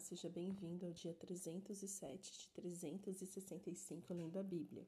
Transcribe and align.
Seja 0.00 0.28
bem-vindo 0.28 0.86
ao 0.86 0.92
dia 0.92 1.12
307 1.14 2.32
de 2.38 2.48
365 2.48 4.14
lendo 4.14 4.38
a 4.38 4.42
Bíblia. 4.42 4.86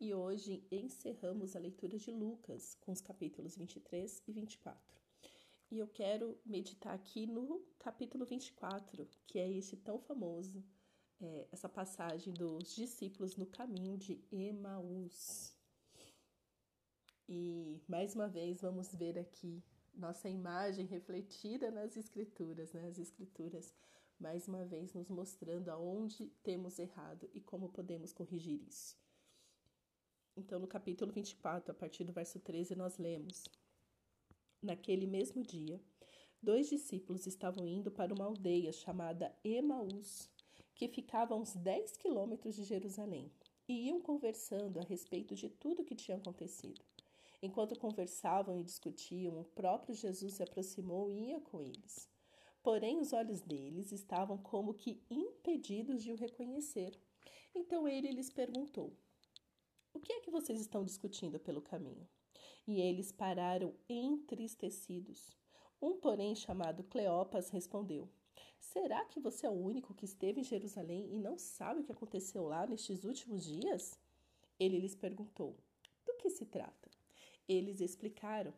E 0.00 0.14
hoje 0.14 0.66
encerramos 0.70 1.54
a 1.54 1.58
leitura 1.58 1.98
de 1.98 2.10
Lucas 2.10 2.76
com 2.80 2.92
os 2.92 3.00
capítulos 3.00 3.56
23 3.56 4.22
e 4.26 4.32
24. 4.32 5.00
E 5.70 5.78
eu 5.78 5.86
quero 5.86 6.38
meditar 6.46 6.94
aqui 6.94 7.26
no 7.26 7.60
capítulo 7.78 8.24
24, 8.24 9.08
que 9.26 9.38
é 9.38 9.50
este 9.50 9.76
tão 9.76 9.98
famoso, 9.98 10.64
é, 11.20 11.46
essa 11.52 11.68
passagem 11.68 12.32
dos 12.32 12.74
discípulos 12.74 13.36
no 13.36 13.46
caminho 13.46 13.98
de 13.98 14.24
Emaús. 14.32 15.54
E 17.28 17.82
mais 17.86 18.14
uma 18.14 18.28
vez 18.28 18.60
vamos 18.60 18.94
ver 18.94 19.18
aqui 19.18 19.62
nossa 19.94 20.28
imagem 20.28 20.86
refletida 20.86 21.70
nas 21.70 21.96
escrituras, 21.96 22.72
né? 22.72 22.86
As 22.86 22.98
escrituras 22.98 23.74
mais 24.18 24.48
uma 24.48 24.64
vez 24.64 24.92
nos 24.92 25.08
mostrando 25.08 25.68
aonde 25.68 26.26
temos 26.42 26.78
errado 26.78 27.28
e 27.32 27.40
como 27.40 27.68
podemos 27.68 28.12
corrigir 28.12 28.60
isso. 28.68 28.96
Então, 30.36 30.58
no 30.58 30.66
capítulo 30.66 31.12
24, 31.12 31.72
a 31.72 31.74
partir 31.74 32.04
do 32.04 32.12
verso 32.12 32.38
13, 32.38 32.74
nós 32.74 32.98
lemos: 32.98 33.44
Naquele 34.62 35.06
mesmo 35.06 35.42
dia, 35.42 35.80
dois 36.42 36.68
discípulos 36.68 37.26
estavam 37.26 37.66
indo 37.66 37.90
para 37.90 38.14
uma 38.14 38.24
aldeia 38.24 38.72
chamada 38.72 39.34
Emaús, 39.44 40.28
que 40.74 40.88
ficava 40.88 41.34
a 41.34 41.36
uns 41.36 41.54
10 41.54 41.96
quilômetros 41.96 42.54
de 42.54 42.64
Jerusalém, 42.64 43.32
e 43.68 43.88
iam 43.88 44.00
conversando 44.00 44.78
a 44.78 44.82
respeito 44.82 45.34
de 45.34 45.48
tudo 45.48 45.82
o 45.82 45.84
que 45.84 45.94
tinha 45.94 46.16
acontecido. 46.16 46.84
Enquanto 47.42 47.78
conversavam 47.78 48.58
e 48.58 48.64
discutiam, 48.64 49.40
o 49.40 49.44
próprio 49.44 49.94
Jesus 49.94 50.34
se 50.34 50.42
aproximou 50.42 51.10
e 51.10 51.30
ia 51.30 51.40
com 51.40 51.60
eles. 51.60 52.08
Porém, 52.62 52.98
os 53.00 53.12
olhos 53.12 53.40
deles 53.40 53.92
estavam 53.92 54.36
como 54.38 54.74
que 54.74 55.00
impedidos 55.10 56.02
de 56.02 56.12
o 56.12 56.16
reconhecer. 56.16 56.98
Então 57.54 57.88
ele 57.88 58.10
lhes 58.10 58.30
perguntou: 58.30 58.92
O 59.92 60.00
que 60.00 60.12
é 60.12 60.20
que 60.20 60.30
vocês 60.30 60.60
estão 60.60 60.84
discutindo 60.84 61.38
pelo 61.38 61.62
caminho? 61.62 62.08
E 62.66 62.80
eles 62.80 63.12
pararam 63.12 63.74
entristecidos. 63.88 65.30
Um, 65.80 65.96
porém, 65.96 66.34
chamado 66.34 66.84
Cleopas, 66.84 67.50
respondeu: 67.50 68.08
Será 68.58 69.04
que 69.04 69.20
você 69.20 69.46
é 69.46 69.50
o 69.50 69.52
único 69.52 69.94
que 69.94 70.04
esteve 70.04 70.40
em 70.40 70.44
Jerusalém 70.44 71.08
e 71.14 71.18
não 71.18 71.38
sabe 71.38 71.80
o 71.80 71.84
que 71.84 71.92
aconteceu 71.92 72.44
lá 72.44 72.66
nestes 72.66 73.04
últimos 73.04 73.44
dias? 73.44 73.98
Ele 74.58 74.78
lhes 74.78 74.94
perguntou: 74.94 75.56
Do 76.04 76.14
que 76.16 76.28
se 76.28 76.44
trata? 76.44 76.90
Eles 77.48 77.80
explicaram 77.80 78.52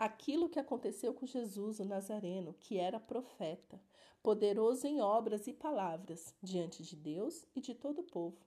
aquilo 0.00 0.48
que 0.48 0.58
aconteceu 0.58 1.12
com 1.12 1.26
Jesus, 1.26 1.78
o 1.78 1.84
Nazareno, 1.84 2.54
que 2.54 2.78
era 2.78 2.98
profeta, 2.98 3.78
poderoso 4.22 4.86
em 4.86 5.02
obras 5.02 5.46
e 5.46 5.52
palavras 5.52 6.34
diante 6.42 6.82
de 6.82 6.96
Deus 6.96 7.44
e 7.54 7.60
de 7.60 7.74
todo 7.74 8.00
o 8.00 8.04
povo. 8.04 8.38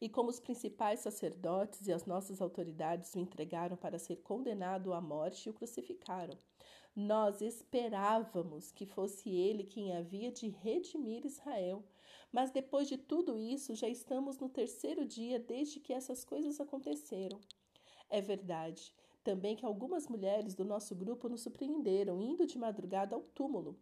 E 0.00 0.08
como 0.08 0.30
os 0.30 0.38
principais 0.38 1.00
sacerdotes 1.00 1.88
e 1.88 1.92
as 1.92 2.06
nossas 2.06 2.40
autoridades 2.40 3.16
o 3.16 3.18
entregaram 3.18 3.76
para 3.76 3.98
ser 3.98 4.18
condenado 4.18 4.92
à 4.92 5.00
morte 5.00 5.46
e 5.46 5.50
o 5.50 5.52
crucificaram, 5.52 6.38
nós 6.94 7.40
esperávamos 7.40 8.70
que 8.70 8.86
fosse 8.86 9.28
ele 9.28 9.64
quem 9.64 9.96
havia 9.96 10.30
de 10.30 10.50
redimir 10.50 11.26
Israel. 11.26 11.82
Mas 12.30 12.52
depois 12.52 12.86
de 12.86 12.96
tudo 12.96 13.40
isso, 13.40 13.74
já 13.74 13.88
estamos 13.88 14.38
no 14.38 14.48
terceiro 14.48 15.04
dia 15.04 15.40
desde 15.40 15.80
que 15.80 15.92
essas 15.92 16.24
coisas 16.24 16.60
aconteceram. 16.60 17.40
É 18.08 18.20
verdade 18.20 18.94
também 19.28 19.54
que 19.54 19.66
algumas 19.66 20.08
mulheres 20.08 20.54
do 20.54 20.64
nosso 20.64 20.94
grupo 20.94 21.28
nos 21.28 21.42
surpreenderam 21.42 22.22
indo 22.22 22.46
de 22.46 22.56
madrugada 22.56 23.14
ao 23.14 23.20
túmulo. 23.20 23.78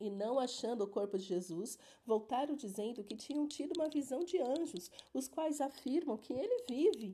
E 0.00 0.10
não 0.10 0.40
achando 0.40 0.82
o 0.82 0.88
corpo 0.88 1.16
de 1.16 1.24
Jesus, 1.24 1.78
voltaram 2.04 2.56
dizendo 2.56 3.04
que 3.04 3.16
tinham 3.16 3.46
tido 3.46 3.74
uma 3.76 3.88
visão 3.88 4.24
de 4.24 4.38
anjos, 4.38 4.90
os 5.14 5.28
quais 5.28 5.60
afirmam 5.60 6.18
que 6.18 6.32
ele 6.32 6.64
vive. 6.68 7.12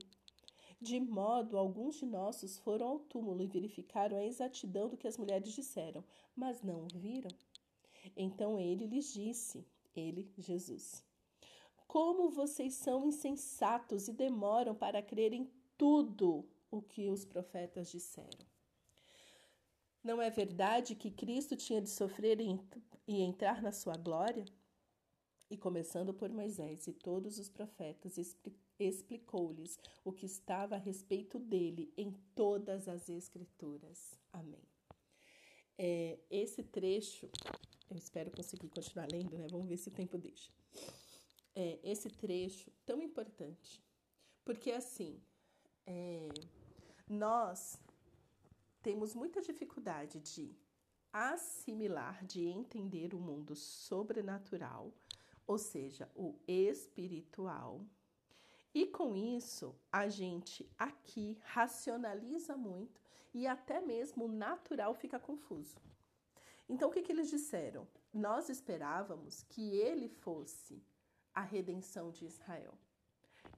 De 0.81 0.99
modo, 0.99 1.55
alguns 1.55 1.97
de 1.97 2.07
nossos 2.07 2.57
foram 2.57 2.87
ao 2.87 2.99
túmulo 3.01 3.43
e 3.43 3.45
verificaram 3.45 4.17
a 4.17 4.25
exatidão 4.25 4.89
do 4.89 4.97
que 4.97 5.07
as 5.07 5.19
mulheres 5.19 5.53
disseram, 5.53 6.03
mas 6.35 6.63
não 6.63 6.85
o 6.85 6.87
viram. 6.87 7.29
Então 8.17 8.59
ele 8.59 8.87
lhes 8.87 9.13
disse, 9.13 9.63
ele, 9.95 10.27
Jesus: 10.39 11.03
Como 11.87 12.31
vocês 12.31 12.73
são 12.73 13.05
insensatos 13.05 14.07
e 14.07 14.11
demoram 14.11 14.73
para 14.73 15.03
crer 15.03 15.33
em 15.33 15.47
tudo 15.77 16.47
o 16.73 16.81
que 16.81 17.07
os 17.07 17.23
profetas 17.23 17.91
disseram. 17.91 18.47
Não 20.03 20.19
é 20.19 20.29
verdade 20.31 20.95
que 20.95 21.11
Cristo 21.11 21.55
tinha 21.55 21.79
de 21.79 21.89
sofrer 21.89 22.39
e 23.07 23.21
entrar 23.21 23.61
na 23.61 23.71
sua 23.71 23.95
glória? 23.95 24.43
E 25.51 25.55
começando 25.55 26.15
por 26.15 26.29
Moisés 26.31 26.87
e 26.87 26.93
todos 26.93 27.37
os 27.37 27.47
profetas, 27.47 28.17
explicou-lhes 28.79 29.77
o 30.03 30.11
que 30.11 30.25
estava 30.25 30.73
a 30.73 30.79
respeito 30.79 31.37
dele 31.37 31.93
em 31.95 32.11
todas 32.33 32.87
as 32.87 33.07
Escrituras. 33.07 34.19
Amém. 34.31 34.67
É, 35.77 36.17
esse 36.31 36.63
trecho, 36.63 37.29
eu 37.87 37.97
espero 37.97 38.31
conseguir 38.31 38.69
continuar 38.69 39.07
lendo, 39.11 39.37
né? 39.37 39.45
Vamos 39.51 39.67
ver 39.67 39.77
se 39.77 39.89
o 39.89 39.93
tempo 39.93 40.17
deixa. 40.17 40.51
É, 41.55 41.79
esse 41.83 42.09
trecho 42.09 42.71
tão 42.83 42.99
importante, 42.99 43.79
porque 44.43 44.71
assim, 44.71 45.21
é, 45.85 46.29
nós 47.13 47.79
temos 48.81 49.13
muita 49.15 49.41
dificuldade 49.41 50.19
de 50.19 50.55
assimilar, 51.11 52.25
de 52.25 52.45
entender 52.45 53.13
o 53.13 53.19
mundo 53.19 53.55
sobrenatural, 53.55 54.91
ou 55.45 55.57
seja, 55.57 56.09
o 56.15 56.35
espiritual. 56.47 57.85
E 58.73 58.87
com 58.87 59.15
isso, 59.15 59.75
a 59.91 60.09
gente 60.09 60.67
aqui 60.77 61.37
racionaliza 61.43 62.57
muito 62.57 62.99
e 63.33 63.45
até 63.45 63.79
mesmo 63.79 64.25
o 64.25 64.31
natural 64.31 64.95
fica 64.95 65.19
confuso. 65.19 65.79
Então, 66.67 66.89
o 66.89 66.91
que, 66.91 67.03
que 67.03 67.11
eles 67.11 67.29
disseram? 67.29 67.87
Nós 68.11 68.49
esperávamos 68.49 69.43
que 69.43 69.75
ele 69.75 70.09
fosse 70.09 70.81
a 71.33 71.41
redenção 71.41 72.09
de 72.09 72.25
Israel. 72.25 72.73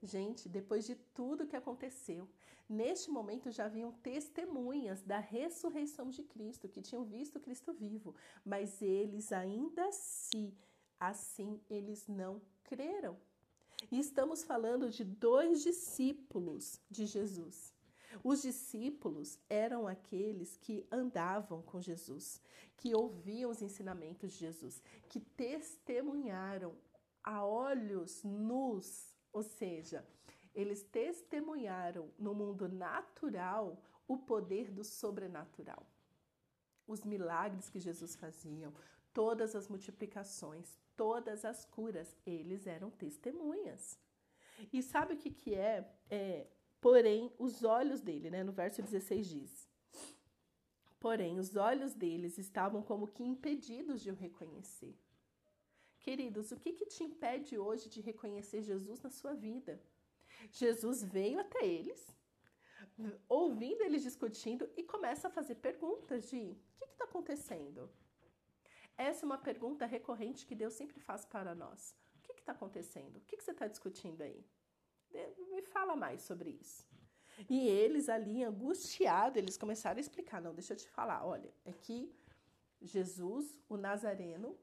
Gente, 0.02 0.50
depois 0.50 0.86
de 0.86 0.96
tudo 0.96 1.48
que 1.48 1.56
aconteceu, 1.56 2.28
neste 2.68 3.10
momento 3.10 3.52
já 3.52 3.66
haviam 3.66 3.92
testemunhas 3.92 5.02
da 5.02 5.20
ressurreição 5.20 6.10
de 6.10 6.24
Cristo, 6.24 6.68
que 6.68 6.82
tinham 6.82 7.04
visto 7.04 7.40
Cristo 7.40 7.74
vivo, 7.74 8.16
mas 8.44 8.82
eles 8.82 9.32
ainda 9.32 9.88
assim, 9.88 10.54
assim 11.00 11.62
eles 11.70 12.08
não 12.08 12.42
creram. 12.64 13.18
E 13.92 14.00
estamos 14.00 14.44
falando 14.44 14.90
de 14.90 15.04
dois 15.04 15.62
discípulos 15.62 16.80
de 16.90 17.06
Jesus. 17.06 17.74
Os 18.24 18.42
discípulos 18.42 19.38
eram 19.50 19.88
aqueles 19.88 20.58
que 20.58 20.88
andavam 20.92 21.62
com 21.62 21.82
Jesus, 21.82 22.42
que 22.78 22.96
ouviam 22.96 23.52
os 23.52 23.62
ensinamentos 23.62 24.32
de 24.32 24.38
Jesus, 24.38 24.82
que 25.10 25.20
testemunharam 25.20 26.74
a 27.22 27.46
olhos 27.46 28.24
nus 28.24 29.16
ou 29.36 29.44
seja, 29.44 30.02
eles 30.56 30.82
testemunharam 30.84 32.10
no 32.18 32.34
mundo 32.34 32.68
natural 32.68 33.80
o 34.08 34.18
poder 34.18 34.72
do 34.72 34.84
sobrenatural. 34.84 35.86
Os 36.88 37.04
milagres 37.04 37.70
que 37.70 37.80
Jesus 37.80 38.16
fazia, 38.16 38.72
todas 39.14 39.56
as 39.56 39.68
multiplicações, 39.68 40.80
todas 40.96 41.44
as 41.44 41.66
curas, 41.66 42.16
eles 42.26 42.66
eram 42.66 42.90
testemunhas. 42.90 44.00
E 44.72 44.82
sabe 44.82 45.16
o 45.16 45.18
que, 45.18 45.30
que 45.30 45.54
é? 45.54 45.94
é? 46.10 46.48
Porém, 46.80 47.34
os 47.38 47.64
olhos 47.64 48.00
dele, 48.02 48.30
né? 48.30 48.44
No 48.44 48.52
verso 48.52 48.82
16 48.82 49.28
diz: 49.28 49.70
Porém, 51.00 51.40
os 51.40 51.56
olhos 51.56 51.94
deles 51.94 52.38
estavam 52.38 52.82
como 52.82 53.08
que 53.08 53.24
impedidos 53.24 54.02
de 54.02 54.12
o 54.12 54.16
reconhecer. 54.16 54.96
Queridos, 56.00 56.52
o 56.52 56.58
que, 56.58 56.72
que 56.72 56.86
te 56.86 57.04
impede 57.04 57.58
hoje 57.58 57.90
de 57.90 58.00
reconhecer 58.00 58.62
Jesus 58.62 59.02
na 59.02 59.10
sua 59.10 59.34
vida? 59.34 59.82
Jesus 60.52 61.04
veio 61.04 61.40
até 61.40 61.66
eles, 61.66 62.16
ouvindo 63.28 63.82
eles 63.84 64.04
discutindo 64.04 64.70
e 64.78 64.84
começa 64.84 65.28
a 65.28 65.32
fazer 65.32 65.56
perguntas 65.56 66.30
de 66.30 66.58
o 66.82 66.86
que 66.86 66.94
está 66.94 67.06
acontecendo? 67.06 67.90
Essa 68.98 69.26
é 69.26 69.28
uma 69.28 69.38
pergunta 69.38 69.86
recorrente 69.86 70.46
que 70.46 70.56
Deus 70.56 70.74
sempre 70.74 71.00
faz 71.00 71.26
para 71.26 71.54
nós. 71.54 71.96
O 72.18 72.22
que 72.22 72.40
está 72.40 72.54
acontecendo? 72.54 73.18
O 73.18 73.22
que, 73.22 73.38
que 73.38 73.44
você 73.44 73.52
está 73.52 73.68
discutindo 73.68 74.22
aí? 74.22 74.46
Me 75.52 75.62
fala 75.62 75.96
mais 75.96 76.22
sobre 76.22 76.50
isso. 76.50 76.86
E 77.50 77.68
eles 77.68 78.08
ali, 78.08 78.44
angustiados, 78.44 79.38
eles 79.38 79.58
começaram 79.58 79.98
a 79.98 80.02
explicar. 80.02 80.42
Não, 80.42 80.54
deixa 80.54 80.74
eu 80.74 80.78
te 80.78 80.90
falar. 80.90 81.26
Olha, 81.26 81.54
é 81.66 81.74
que 81.74 82.14
Jesus, 82.82 83.58
o 83.68 83.76
Nazareno, 83.76 84.58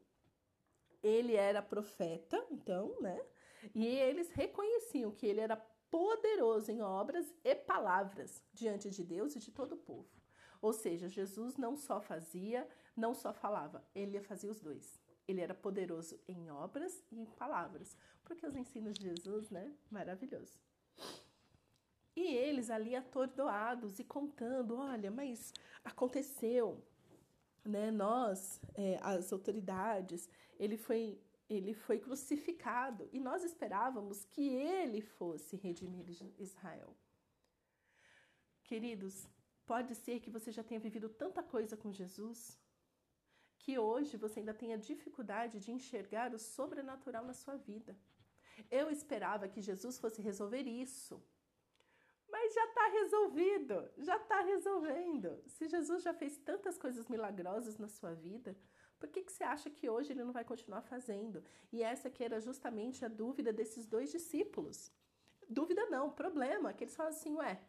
ele 1.03 1.35
era 1.35 1.61
profeta, 1.61 2.45
então, 2.51 2.99
né? 3.01 3.21
E 3.75 3.87
eles 3.87 4.31
reconheciam 4.31 5.11
que 5.11 5.27
ele 5.27 5.41
era 5.41 5.57
poderoso 5.93 6.73
em 6.73 6.81
obras 6.81 7.31
e 7.45 7.55
palavras 7.55 8.43
diante 8.51 8.89
de 8.89 9.05
Deus 9.05 9.37
e 9.37 9.39
de 9.39 9.51
todo 9.53 9.73
o 9.73 9.77
povo. 9.77 10.09
Ou 10.63 10.73
seja, 10.73 11.07
Jesus 11.07 11.59
não 11.59 11.77
só 11.77 12.01
fazia, 12.01 12.67
não 12.97 13.13
só 13.13 13.31
falava, 13.31 13.87
ele 13.95 14.19
fazia 14.23 14.51
os 14.51 14.59
dois. 14.59 14.99
ele 15.29 15.43
era 15.43 15.55
poderoso 15.55 16.19
em 16.27 16.51
obras 16.51 17.05
e 17.11 17.21
em 17.21 17.27
palavras, 17.27 17.97
porque 18.25 18.47
os 18.47 18.57
ensinos 18.57 18.95
de 18.95 19.03
Jesus, 19.03 19.51
né, 19.51 19.71
maravilhoso. 19.91 20.59
E 22.17 22.23
eles 22.23 22.71
ali 22.71 22.97
atordoados 22.97 23.99
e 23.99 24.05
contando, 24.05 24.77
olha, 24.77 25.11
mas 25.11 25.53
aconteceu, 25.85 26.83
né? 27.65 27.91
Nós, 27.91 28.61
é, 28.75 28.99
as 29.01 29.33
autoridades, 29.33 30.29
ele 30.59 30.77
foi 30.77 31.21
ele 31.49 31.75
foi 31.75 31.99
crucificado 31.99 33.09
e 33.13 33.21
nós 33.21 33.45
esperávamos 33.45 34.25
que 34.25 34.49
ele 34.49 35.01
fosse 35.01 35.57
redimir 35.57 36.07
Israel. 36.39 36.97
Queridos, 38.65 39.29
pode 39.67 39.95
ser 39.95 40.21
que 40.21 40.31
você 40.31 40.51
já 40.51 40.63
tenha 40.63 40.81
vivido 40.81 41.09
tanta 41.09 41.43
coisa 41.43 41.77
com 41.77 41.93
Jesus 41.93 42.59
que 43.63 43.79
hoje 43.79 44.17
você 44.17 44.41
ainda 44.41 44.53
tenha 44.53 44.77
dificuldade 44.77 45.61
de 45.61 45.71
enxergar 45.71 46.35
o 46.35 46.39
sobrenatural 46.39 47.25
na 47.25 47.33
sua 47.33 47.57
vida. 47.57 47.97
Eu 48.71 48.91
esperava 48.91 49.49
que 49.49 49.61
Jesus 49.61 49.99
fosse 49.99 50.21
resolver 50.21 50.63
isso, 50.85 51.23
mas 52.29 52.55
já 52.55 52.65
está 52.65 52.87
resolvido, 52.89 53.91
já 53.99 54.17
está 54.17 54.41
resolvendo. 54.41 55.43
Se 55.47 55.69
Jesus 55.69 56.03
já 56.03 56.13
fez 56.13 56.37
tantas 56.39 56.77
coisas 56.77 57.07
milagrosas 57.09 57.79
na 57.79 57.89
sua 57.89 58.15
vida, 58.15 58.57
por 59.03 59.09
que, 59.09 59.21
que 59.25 59.33
você 59.33 59.43
acha 59.43 59.69
que 59.69 59.91
hoje 59.91 60.13
ele 60.13 60.23
não 60.23 60.31
vai 60.31 60.45
continuar 60.45 60.81
fazendo? 60.83 61.43
E 61.73 61.83
essa 61.83 62.09
que 62.09 62.23
era 62.23 62.41
justamente 62.41 63.05
a 63.05 63.09
dúvida 63.09 63.53
desses 63.53 63.85
dois 63.85 64.13
discípulos. 64.13 64.93
Dúvida 65.49 65.85
não, 65.87 66.09
problema, 66.09 66.73
que 66.73 66.85
eles 66.85 66.95
falam 66.95 67.11
assim, 67.11 67.35
ué, 67.35 67.61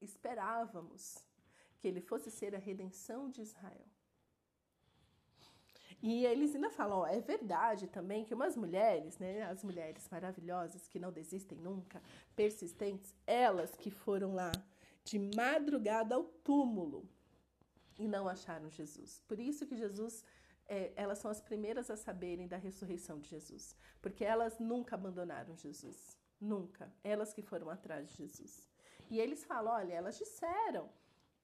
esperávamos 0.00 1.24
que 1.78 1.86
ele 1.86 2.00
fosse 2.00 2.32
ser 2.32 2.52
a 2.52 2.58
redenção 2.58 3.30
de 3.30 3.42
Israel. 3.42 3.86
E 6.02 6.26
eles 6.26 6.52
ainda 6.52 6.68
falam, 6.68 6.98
ó, 6.98 7.06
é 7.06 7.20
verdade 7.20 7.86
também 7.86 8.24
que 8.24 8.34
umas 8.34 8.56
mulheres, 8.56 9.16
né, 9.18 9.44
as 9.44 9.62
mulheres 9.62 10.08
maravilhosas 10.10 10.88
que 10.88 10.98
não 10.98 11.12
desistem 11.12 11.58
nunca, 11.58 12.02
persistentes, 12.34 13.14
elas 13.24 13.76
que 13.76 13.88
foram 13.88 14.34
lá 14.34 14.50
de 15.04 15.16
madrugada 15.36 16.16
ao 16.16 16.24
túmulo 16.24 17.08
e 17.98 18.06
não 18.08 18.28
acharam 18.28 18.70
Jesus. 18.70 19.22
Por 19.26 19.38
isso 19.38 19.66
que 19.66 19.76
Jesus, 19.76 20.24
é, 20.66 20.92
elas 20.96 21.18
são 21.18 21.30
as 21.30 21.40
primeiras 21.40 21.90
a 21.90 21.96
saberem 21.96 22.48
da 22.48 22.56
ressurreição 22.56 23.18
de 23.18 23.28
Jesus, 23.28 23.76
porque 24.00 24.24
elas 24.24 24.58
nunca 24.58 24.94
abandonaram 24.94 25.56
Jesus, 25.56 26.18
nunca. 26.40 26.92
Elas 27.02 27.32
que 27.32 27.42
foram 27.42 27.70
atrás 27.70 28.08
de 28.08 28.16
Jesus. 28.16 28.68
E 29.10 29.20
eles 29.20 29.44
falam, 29.44 29.72
olha, 29.74 29.92
elas 29.92 30.18
disseram 30.18 30.88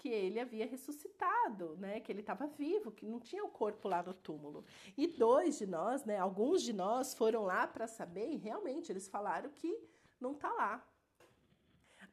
que 0.00 0.08
ele 0.08 0.40
havia 0.40 0.66
ressuscitado, 0.66 1.76
né? 1.76 2.00
Que 2.00 2.10
ele 2.10 2.20
estava 2.20 2.46
vivo, 2.46 2.90
que 2.90 3.04
não 3.04 3.20
tinha 3.20 3.44
o 3.44 3.50
corpo 3.50 3.86
lá 3.86 4.02
no 4.02 4.14
túmulo. 4.14 4.64
E 4.96 5.06
dois 5.06 5.58
de 5.58 5.66
nós, 5.66 6.04
né? 6.06 6.16
Alguns 6.16 6.62
de 6.62 6.72
nós 6.72 7.12
foram 7.12 7.42
lá 7.44 7.66
para 7.66 7.86
saber 7.86 8.30
e 8.30 8.36
realmente 8.36 8.90
eles 8.90 9.08
falaram 9.08 9.50
que 9.50 9.78
não 10.18 10.32
está 10.32 10.50
lá. 10.52 10.86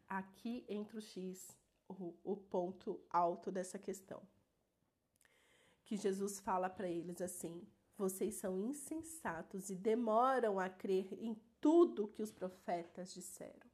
Aqui 0.09 0.65
entra 0.67 0.97
o 0.97 1.01
X 1.01 1.57
o, 1.87 2.13
o 2.23 2.35
ponto 2.35 2.99
alto 3.09 3.51
dessa 3.51 3.79
questão. 3.79 4.21
Que 5.85 5.95
Jesus 5.95 6.39
fala 6.39 6.69
para 6.69 6.89
eles 6.89 7.21
assim: 7.21 7.65
vocês 7.97 8.35
são 8.35 8.59
insensatos 8.59 9.69
e 9.69 9.75
demoram 9.75 10.59
a 10.59 10.69
crer 10.69 11.13
em 11.13 11.35
tudo 11.59 12.07
que 12.07 12.21
os 12.21 12.31
profetas 12.31 13.13
disseram. 13.13 13.67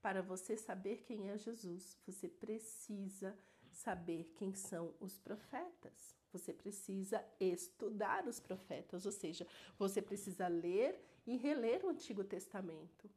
Para 0.00 0.22
você 0.22 0.56
saber 0.56 1.02
quem 1.02 1.28
é 1.30 1.36
Jesus, 1.36 1.98
você 2.06 2.28
precisa 2.28 3.36
saber 3.70 4.32
quem 4.36 4.54
são 4.54 4.94
os 5.00 5.18
profetas. 5.18 6.16
Você 6.32 6.52
precisa 6.52 7.24
estudar 7.40 8.26
os 8.26 8.38
profetas, 8.38 9.06
ou 9.06 9.12
seja, 9.12 9.46
você 9.78 10.00
precisa 10.00 10.46
ler 10.46 11.00
e 11.26 11.36
reler 11.36 11.84
o 11.84 11.88
Antigo 11.88 12.22
Testamento. 12.22 13.10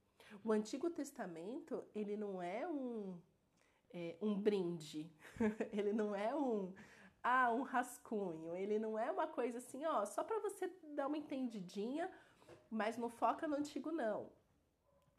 O 0.44 0.52
Antigo 0.52 0.90
Testamento, 0.90 1.84
ele 1.94 2.16
não 2.16 2.42
é 2.42 2.68
um 2.68 3.20
é, 3.94 4.18
um 4.22 4.34
brinde. 4.40 5.12
ele 5.72 5.94
não 5.94 6.16
é 6.16 6.36
um 6.36 6.74
ah, 7.24 7.52
um 7.52 7.62
rascunho. 7.62 8.56
Ele 8.56 8.80
não 8.80 8.98
é 8.98 9.12
uma 9.12 9.28
coisa 9.28 9.60
assim, 9.60 9.86
ó, 9.86 10.06
só 10.06 10.24
para 10.24 10.40
você 10.40 10.72
dar 10.96 11.08
uma 11.08 11.18
entendidinha, 11.18 12.10
mas 12.70 12.98
não 12.98 13.10
foca 13.10 13.48
no 13.48 13.56
antigo 13.56 13.92
não. 13.92 14.30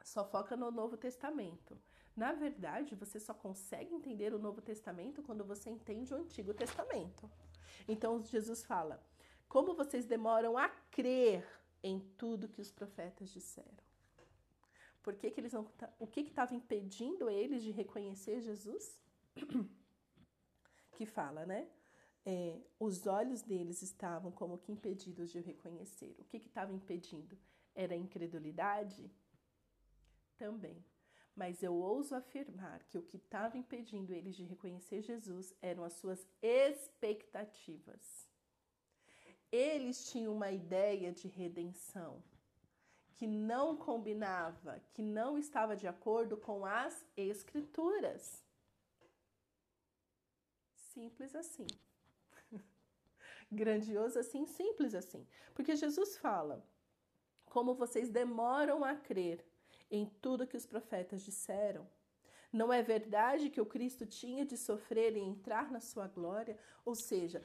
Só 0.03 0.25
foca 0.25 0.57
no 0.57 0.71
Novo 0.71 0.97
Testamento. 0.97 1.79
Na 2.17 2.33
verdade, 2.33 2.95
você 2.95 3.19
só 3.19 3.33
consegue 3.33 3.95
entender 3.95 4.35
o 4.35 4.39
Novo 4.39 4.61
Testamento 4.61 5.23
quando 5.23 5.45
você 5.45 5.71
entende 5.71 6.13
o 6.13 6.17
Antigo 6.17 6.53
Testamento. 6.53 7.31
Então 7.89 8.23
Jesus 8.23 8.65
fala: 8.65 9.03
"Como 9.49 9.75
vocês 9.75 10.05
demoram 10.05 10.59
a 10.59 10.69
crer 10.91 11.47
em 11.83 12.01
tudo 12.19 12.49
que 12.49 12.61
os 12.61 12.71
profetas 12.71 13.31
disseram?" 13.31 13.92
Por 15.03 15.15
que, 15.15 15.31
que 15.31 15.41
eles 15.41 15.53
não. 15.53 15.69
O 15.99 16.07
que 16.07 16.21
estava 16.21 16.55
impedindo 16.55 17.29
eles 17.29 17.63
de 17.63 17.71
reconhecer 17.71 18.41
Jesus? 18.41 18.99
que 20.93 21.07
fala, 21.07 21.45
né? 21.45 21.69
É, 22.25 22.61
os 22.79 23.07
olhos 23.07 23.43
deles 23.43 23.83
estavam 23.83 24.31
como 24.31 24.59
que 24.59 24.71
impedidos 24.71 25.31
de 25.31 25.41
reconhecer. 25.41 26.15
O 26.19 26.25
que 26.25 26.37
estava 26.37 26.73
impedindo? 26.73 27.37
Era 27.75 27.95
a 27.95 27.99
incredulidade? 27.99 29.11
Também. 30.37 30.85
Mas 31.35 31.63
eu 31.63 31.75
ouso 31.75 32.15
afirmar 32.15 32.85
que 32.85 32.99
o 32.99 33.03
que 33.03 33.17
estava 33.17 33.57
impedindo 33.57 34.13
eles 34.13 34.37
de 34.37 34.45
reconhecer 34.45 35.03
Jesus 35.03 35.53
eram 35.61 35.83
as 35.83 35.95
suas 35.95 36.29
expectativas. 36.41 38.29
Eles 39.51 40.11
tinham 40.11 40.35
uma 40.35 40.51
ideia 40.51 41.11
de 41.11 41.27
redenção 41.27 42.23
que 43.23 43.27
não 43.29 43.77
combinava, 43.77 44.83
que 44.93 45.01
não 45.01 45.39
estava 45.39 45.77
de 45.77 45.87
acordo 45.87 46.37
com 46.37 46.67
as 46.67 47.07
Escrituras. 47.17 48.45
Simples 50.75 51.33
assim. 51.37 51.69
Grandioso 53.49 54.19
assim, 54.19 54.45
simples 54.45 54.93
assim. 54.93 55.25
Porque 55.55 55.77
Jesus 55.77 56.17
fala: 56.17 56.67
como 57.45 57.77
vocês 57.77 58.11
demoram 58.11 58.85
a 58.85 58.97
crer 58.97 59.47
em 59.89 60.05
tudo 60.21 60.45
que 60.45 60.57
os 60.57 60.67
profetas 60.67 61.23
disseram. 61.23 61.89
Não 62.53 62.73
é 62.73 62.83
verdade 62.83 63.51
que 63.51 63.61
o 63.61 63.67
Cristo 63.67 64.05
tinha 64.05 64.45
de 64.45 64.57
sofrer 64.57 65.17
e 65.17 65.21
entrar 65.21 65.71
na 65.71 65.79
sua 65.79 66.09
glória? 66.09 66.59
Ou 66.85 66.97
seja, 66.97 67.41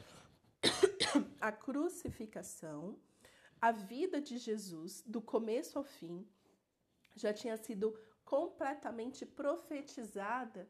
a 1.40 1.52
crucificação 1.52 3.00
a 3.60 3.72
vida 3.72 4.22
de 4.22 4.38
Jesus, 4.38 5.04
do 5.06 5.22
começo 5.22 5.78
ao 5.78 5.84
fim, 5.84 6.28
já 7.16 7.34
tinha 7.34 7.58
sido 7.58 7.98
completamente 8.24 9.26
profetizada 9.26 10.70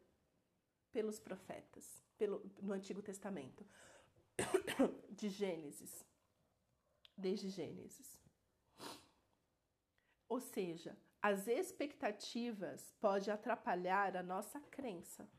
pelos 0.91 1.19
profetas, 1.19 2.03
pelo, 2.17 2.49
no 2.61 2.73
Antigo 2.73 3.01
Testamento, 3.01 3.65
de 5.11 5.29
Gênesis, 5.29 6.05
desde 7.17 7.49
Gênesis. 7.49 8.17
Ou 10.29 10.39
seja, 10.39 10.97
as 11.21 11.47
expectativas 11.47 12.93
podem 12.99 13.33
atrapalhar 13.33 14.15
a 14.15 14.23
nossa 14.23 14.59
crença. 14.59 15.29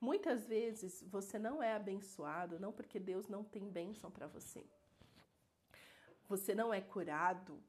Muitas 0.00 0.46
vezes 0.46 1.02
você 1.06 1.38
não 1.38 1.62
é 1.62 1.74
abençoado 1.74 2.58
não 2.58 2.72
porque 2.72 2.98
Deus 2.98 3.28
não 3.28 3.44
tem 3.44 3.70
bênção 3.70 4.10
para 4.10 4.26
você 4.26 4.68
você 6.34 6.54
não 6.54 6.72
é 6.72 6.80
curado, 6.80 7.62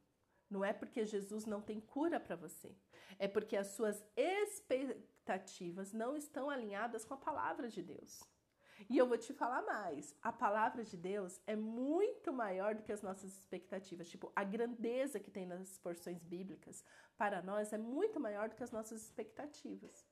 não 0.53 0.63
é 0.63 0.71
porque 0.71 1.05
Jesus 1.05 1.45
não 1.53 1.61
tem 1.69 1.79
cura 1.81 2.19
para 2.25 2.35
você. 2.35 2.71
É 3.19 3.27
porque 3.27 3.57
as 3.57 3.69
suas 3.77 3.97
expectativas 4.15 5.91
não 5.91 6.15
estão 6.15 6.49
alinhadas 6.49 7.03
com 7.03 7.13
a 7.15 7.23
palavra 7.29 7.67
de 7.75 7.81
Deus. 7.81 8.11
E 8.89 8.97
eu 8.97 9.07
vou 9.11 9.17
te 9.17 9.33
falar 9.33 9.63
mais: 9.63 10.15
a 10.21 10.31
palavra 10.31 10.83
de 10.83 10.97
Deus 11.11 11.41
é 11.45 11.55
muito 11.55 12.31
maior 12.31 12.73
do 12.75 12.83
que 12.83 12.91
as 12.91 13.01
nossas 13.01 13.31
expectativas. 13.37 14.09
Tipo, 14.09 14.31
a 14.35 14.43
grandeza 14.43 15.19
que 15.19 15.31
tem 15.31 15.45
nas 15.45 15.77
porções 15.77 16.23
bíblicas 16.23 16.83
para 17.17 17.41
nós 17.41 17.73
é 17.73 17.77
muito 17.77 18.19
maior 18.19 18.47
do 18.49 18.55
que 18.55 18.63
as 18.63 18.71
nossas 18.71 19.01
expectativas. 19.01 20.07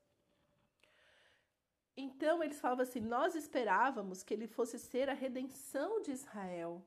Então 1.96 2.43
eles 2.43 2.60
falavam 2.60 2.84
assim: 2.84 3.00
nós 3.00 3.36
esperávamos 3.36 4.24
que 4.24 4.34
ele 4.34 4.48
fosse 4.48 4.77
ser 4.79 5.10
a 5.10 5.20
redenção 5.25 6.01
de 6.01 6.12
Israel. 6.12 6.86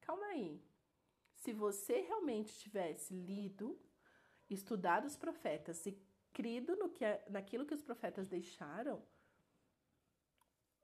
Calma 0.00 0.26
aí 0.26 0.62
se 1.46 1.52
você 1.52 2.00
realmente 2.00 2.58
tivesse 2.58 3.14
lido, 3.14 3.78
estudado 4.50 5.06
os 5.06 5.16
profetas 5.16 5.86
e 5.86 5.96
crido 6.32 6.74
no 6.74 6.88
que, 6.88 7.04
naquilo 7.30 7.64
que 7.64 7.72
os 7.72 7.84
profetas 7.88 8.26
deixaram, 8.26 9.00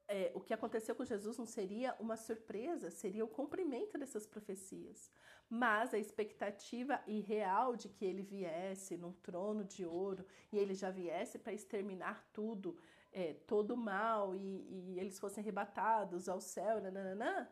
é, 0.07 0.31
o 0.37 0.40
que 0.40 0.54
aconteceu 0.54 0.95
com 0.95 1.04
Jesus 1.04 1.37
não 1.37 1.47
seria 1.47 1.97
uma 1.99 2.16
surpresa, 2.16 2.92
seria 2.92 3.25
o 3.25 3.35
cumprimento 3.40 3.99
dessas 3.99 4.25
profecias. 4.25 5.11
Mas 5.50 5.92
a 5.92 5.99
expectativa 5.99 7.02
irreal 7.09 7.75
de 7.75 7.88
que 7.88 8.04
ele 8.04 8.23
viesse 8.23 8.97
num 8.97 9.14
trono 9.14 9.64
de 9.64 9.85
ouro 9.85 10.25
e 10.52 10.59
ele 10.59 10.75
já 10.75 10.92
viesse 10.92 11.40
para 11.40 11.52
exterminar 11.52 12.25
tudo, 12.33 12.78
é, 13.11 13.33
todo 13.33 13.73
o 13.73 13.76
mal 13.76 14.33
e, 14.37 14.38
e, 14.38 15.00
eles 15.00 15.19
fossem 15.19 15.42
arrebatados 15.42 16.28
ao 16.28 16.40
céu, 16.40 16.81
nananã, 16.81 17.49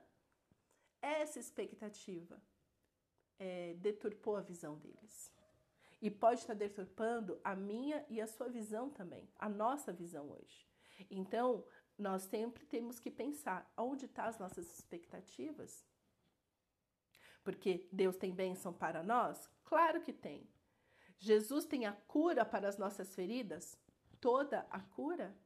essa 1.02 1.40
expectativa 1.40 2.40
é, 3.40 3.74
deturpou 3.74 4.36
a 4.36 4.42
visão 4.42 4.76
deles. 4.78 5.32
E 6.00 6.10
pode 6.10 6.40
estar 6.40 6.54
deturpando 6.54 7.40
a 7.42 7.56
minha 7.56 8.04
e 8.08 8.20
a 8.20 8.26
sua 8.26 8.48
visão 8.48 8.88
também, 8.90 9.28
a 9.38 9.48
nossa 9.48 9.92
visão 9.92 10.30
hoje. 10.30 10.68
Então, 11.10 11.64
nós 11.98 12.22
sempre 12.22 12.64
temos 12.64 13.00
que 13.00 13.10
pensar 13.10 13.70
onde 13.76 14.04
estão 14.04 14.24
tá 14.24 14.30
as 14.30 14.38
nossas 14.38 14.70
expectativas. 14.78 15.84
Porque 17.42 17.88
Deus 17.90 18.16
tem 18.16 18.34
bênção 18.34 18.72
para 18.72 19.02
nós? 19.02 19.50
Claro 19.64 20.00
que 20.00 20.12
tem. 20.12 20.48
Jesus 21.18 21.64
tem 21.64 21.86
a 21.86 21.92
cura 21.92 22.44
para 22.44 22.68
as 22.68 22.78
nossas 22.78 23.14
feridas? 23.14 23.78
Toda 24.20 24.66
a 24.70 24.80
cura? 24.80 25.36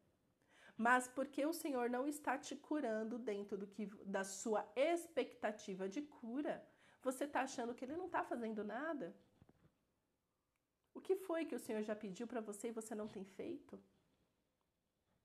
Mas 0.77 1.07
porque 1.07 1.45
o 1.47 1.53
Senhor 1.53 1.89
não 1.89 2.07
está 2.07 2.37
te 2.37 2.57
curando 2.57 3.19
dentro 3.19 3.57
do 3.57 3.67
que 3.67 3.87
da 4.05 4.25
sua 4.25 4.69
expectativa 4.75 5.89
de 5.89 6.03
cura, 6.03 6.65
você 7.05 7.25
está 7.25 7.41
achando 7.43 7.75
que 7.75 7.85
ele 7.85 7.97
não 7.97 8.07
está 8.07 8.23
fazendo 8.25 8.65
nada? 8.65 9.15
O 10.95 11.01
que 11.01 11.17
foi 11.17 11.45
que 11.45 11.57
o 11.57 11.59
Senhor 11.59 11.83
já 11.83 11.95
pediu 11.95 12.27
para 12.27 12.41
você 12.41 12.69
e 12.69 12.79
você 12.81 12.95
não 12.95 13.09
tem 13.09 13.25
feito? 13.25 13.79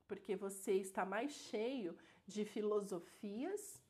Porque 0.07 0.35
você 0.35 0.73
está 0.73 1.05
mais 1.05 1.31
cheio 1.31 1.95
de 2.25 2.43
filosofias, 2.43 3.81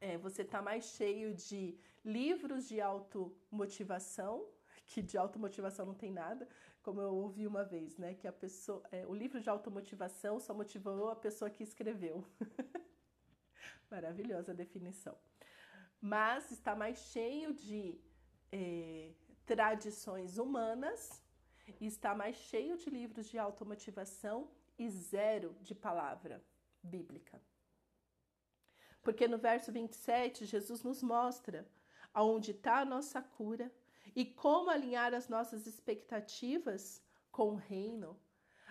é, 0.00 0.18
você 0.18 0.42
está 0.42 0.60
mais 0.60 0.84
cheio 0.84 1.34
de 1.34 1.78
livros 2.04 2.68
de 2.68 2.80
automotivação, 2.80 4.46
que 4.86 5.00
de 5.00 5.16
automotivação 5.16 5.86
não 5.86 5.94
tem 5.94 6.12
nada, 6.12 6.46
como 6.82 7.00
eu 7.00 7.14
ouvi 7.14 7.46
uma 7.46 7.64
vez, 7.64 7.96
né? 7.96 8.12
Que 8.14 8.28
a 8.28 8.32
pessoa, 8.32 8.82
é, 8.92 9.06
o 9.06 9.14
livro 9.14 9.40
de 9.40 9.48
automotivação 9.48 10.38
só 10.38 10.52
motivou 10.52 11.08
a 11.10 11.16
pessoa 11.16 11.50
que 11.50 11.62
escreveu. 11.62 12.22
Maravilhosa 13.90 14.52
definição. 14.52 15.16
Mas 16.06 16.50
está 16.50 16.76
mais 16.76 16.98
cheio 16.98 17.54
de 17.54 17.98
é, 18.52 19.14
tradições 19.46 20.36
humanas, 20.36 21.22
está 21.80 22.14
mais 22.14 22.36
cheio 22.36 22.76
de 22.76 22.90
livros 22.90 23.26
de 23.26 23.38
automotivação 23.38 24.50
e 24.78 24.86
zero 24.90 25.56
de 25.62 25.74
palavra 25.74 26.44
bíblica. 26.82 27.40
Porque 29.02 29.26
no 29.26 29.38
verso 29.38 29.72
27, 29.72 30.44
Jesus 30.44 30.82
nos 30.82 31.02
mostra 31.02 31.66
aonde 32.12 32.50
está 32.50 32.80
a 32.80 32.84
nossa 32.84 33.22
cura 33.22 33.72
e 34.14 34.26
como 34.26 34.68
alinhar 34.68 35.14
as 35.14 35.30
nossas 35.30 35.66
expectativas 35.66 37.02
com 37.32 37.52
o 37.52 37.56
reino, 37.56 38.20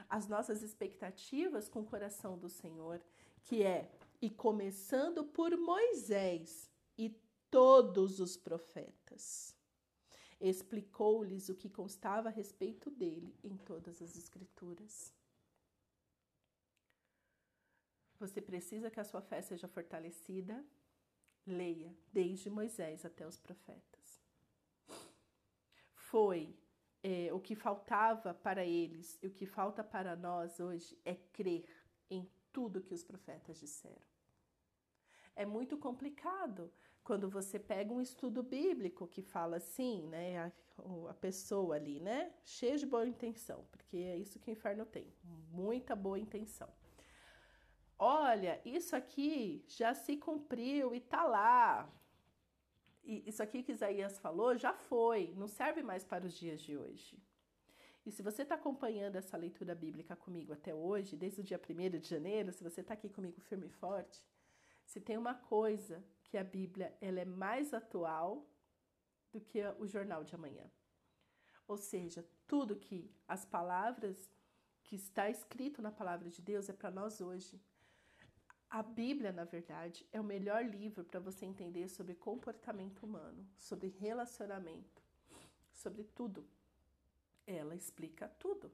as 0.07 0.27
nossas 0.27 0.61
expectativas 0.61 1.67
com 1.67 1.79
o 1.79 1.85
coração 1.93 2.37
do 2.37 2.47
Senhor, 2.47 3.01
que 3.41 3.63
é 3.63 3.89
e 4.21 4.29
começando 4.29 5.25
por 5.25 5.57
Moisés 5.57 6.71
e 6.97 7.22
todos 7.53 8.19
os 8.19 8.35
profetas 8.35 9.55
explicou-lhes 10.41 11.49
o 11.49 11.55
que 11.55 11.69
constava 11.69 12.29
a 12.29 12.31
respeito 12.31 12.89
dele 12.89 13.31
em 13.43 13.55
todas 13.55 14.01
as 14.01 14.17
Escrituras. 14.17 15.13
Você 18.19 18.41
precisa 18.41 18.89
que 18.89 18.99
a 18.99 19.03
sua 19.03 19.21
fé 19.21 19.39
seja 19.43 19.67
fortalecida? 19.67 20.65
Leia, 21.45 21.95
desde 22.11 22.49
Moisés 22.49 23.05
até 23.05 23.27
os 23.27 23.37
profetas. 23.37 24.19
Foi 25.93 26.57
é, 27.03 27.31
o 27.31 27.39
que 27.39 27.53
faltava 27.53 28.33
para 28.33 28.65
eles 28.65 29.19
e 29.21 29.27
o 29.27 29.31
que 29.31 29.45
falta 29.45 29.83
para 29.83 30.15
nós 30.15 30.59
hoje 30.59 30.97
é 31.05 31.13
crer 31.13 31.69
em 32.09 32.27
tudo 32.51 32.81
que 32.81 32.95
os 32.95 33.03
profetas 33.03 33.59
disseram. 33.59 34.07
É 35.35 35.45
muito 35.45 35.77
complicado 35.77 36.73
quando 37.03 37.29
você 37.29 37.59
pega 37.59 37.93
um 37.93 38.01
estudo 38.01 38.41
bíblico 38.41 39.07
que 39.07 39.21
fala 39.21 39.57
assim, 39.57 40.07
né, 40.07 40.37
a, 40.37 40.51
a, 41.09 41.13
pessoa 41.13 41.75
ali, 41.75 41.99
né, 41.99 42.31
cheia 42.43 42.77
de 42.77 42.85
boa 42.85 43.05
intenção, 43.05 43.65
porque 43.71 43.97
é 43.97 44.17
isso 44.17 44.39
que 44.39 44.49
o 44.49 44.53
inferno 44.53 44.85
tem, 44.85 45.13
muita 45.51 45.95
boa 45.95 46.17
intenção. 46.17 46.69
Olha, 47.99 48.59
isso 48.65 48.95
aqui 48.95 49.63
já 49.67 49.93
se 49.93 50.17
cumpriu 50.17 50.93
e 50.95 50.99
tá 50.99 51.23
lá. 51.23 51.89
E 53.03 53.23
isso 53.29 53.43
aqui 53.43 53.61
que 53.61 53.71
Isaías 53.71 54.17
falou 54.19 54.57
já 54.57 54.73
foi, 54.73 55.33
não 55.37 55.47
serve 55.47 55.83
mais 55.83 56.03
para 56.03 56.25
os 56.25 56.33
dias 56.33 56.61
de 56.61 56.77
hoje. 56.77 57.21
E 58.05 58.11
se 58.11 58.21
você 58.21 58.41
está 58.41 58.55
acompanhando 58.55 59.15
essa 59.15 59.37
leitura 59.37 59.73
bíblica 59.73 60.15
comigo 60.15 60.51
até 60.51 60.73
hoje, 60.73 61.15
desde 61.15 61.39
o 61.39 61.43
dia 61.43 61.59
1 61.59 61.99
de 61.99 62.09
janeiro, 62.09 62.51
se 62.51 62.63
você 62.63 62.81
está 62.81 62.93
aqui 62.93 63.07
comigo 63.07 63.39
firme 63.39 63.67
e 63.67 63.69
forte, 63.69 64.21
se 64.93 65.01
tem 65.01 65.17
uma 65.17 65.33
coisa 65.33 66.05
que 66.23 66.37
a 66.37 66.43
Bíblia 66.43 66.95
ela 67.01 67.19
é 67.19 67.25
mais 67.25 67.73
atual 67.73 68.47
do 69.31 69.41
que 69.41 69.59
o 69.79 69.87
jornal 69.87 70.23
de 70.23 70.35
amanhã. 70.35 70.69
Ou 71.67 71.77
seja, 71.77 72.23
tudo 72.45 72.75
que 72.75 73.11
as 73.27 73.43
palavras 73.43 74.29
que 74.83 74.95
está 74.95 75.27
escrito 75.31 75.81
na 75.81 75.91
palavra 75.91 76.29
de 76.29 76.43
Deus 76.43 76.69
é 76.69 76.73
para 76.73 76.91
nós 76.91 77.19
hoje. 77.21 77.59
A 78.69 78.83
Bíblia, 78.83 79.31
na 79.31 79.45
verdade, 79.45 80.07
é 80.11 80.21
o 80.21 80.23
melhor 80.23 80.63
livro 80.63 81.03
para 81.03 81.19
você 81.19 81.43
entender 81.43 81.87
sobre 81.87 82.13
comportamento 82.13 83.01
humano, 83.01 83.47
sobre 83.57 83.87
relacionamento, 83.87 85.01
sobre 85.71 86.03
tudo. 86.03 86.47
Ela 87.47 87.75
explica 87.75 88.27
tudo. 88.27 88.71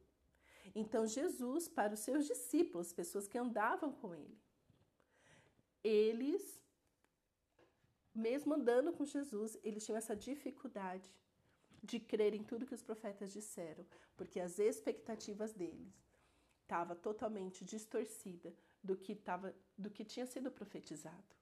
Então, 0.75 1.07
Jesus, 1.07 1.69
para 1.69 1.93
os 1.93 2.01
seus 2.01 2.25
discípulos, 2.25 2.91
pessoas 2.91 3.25
que 3.25 3.38
andavam 3.38 3.93
com 3.93 4.13
ele, 4.13 4.38
eles 5.83 6.59
mesmo 8.13 8.53
andando 8.53 8.91
com 8.91 9.05
Jesus, 9.05 9.57
eles 9.63 9.86
tinham 9.86 9.98
essa 9.98 10.15
dificuldade 10.15 11.09
de 11.81 12.00
crer 12.00 12.33
em 12.33 12.43
tudo 12.43 12.65
que 12.65 12.74
os 12.74 12.81
profetas 12.81 13.31
disseram, 13.31 13.86
porque 14.17 14.39
as 14.39 14.59
expectativas 14.59 15.53
deles 15.53 15.93
estavam 16.62 16.95
totalmente 16.95 17.63
distorcida 17.63 18.53
do 18.83 18.98
que 18.98 19.15
tava, 19.15 19.55
do 19.77 19.89
que 19.89 20.03
tinha 20.03 20.25
sido 20.25 20.51
profetizado. 20.51 21.36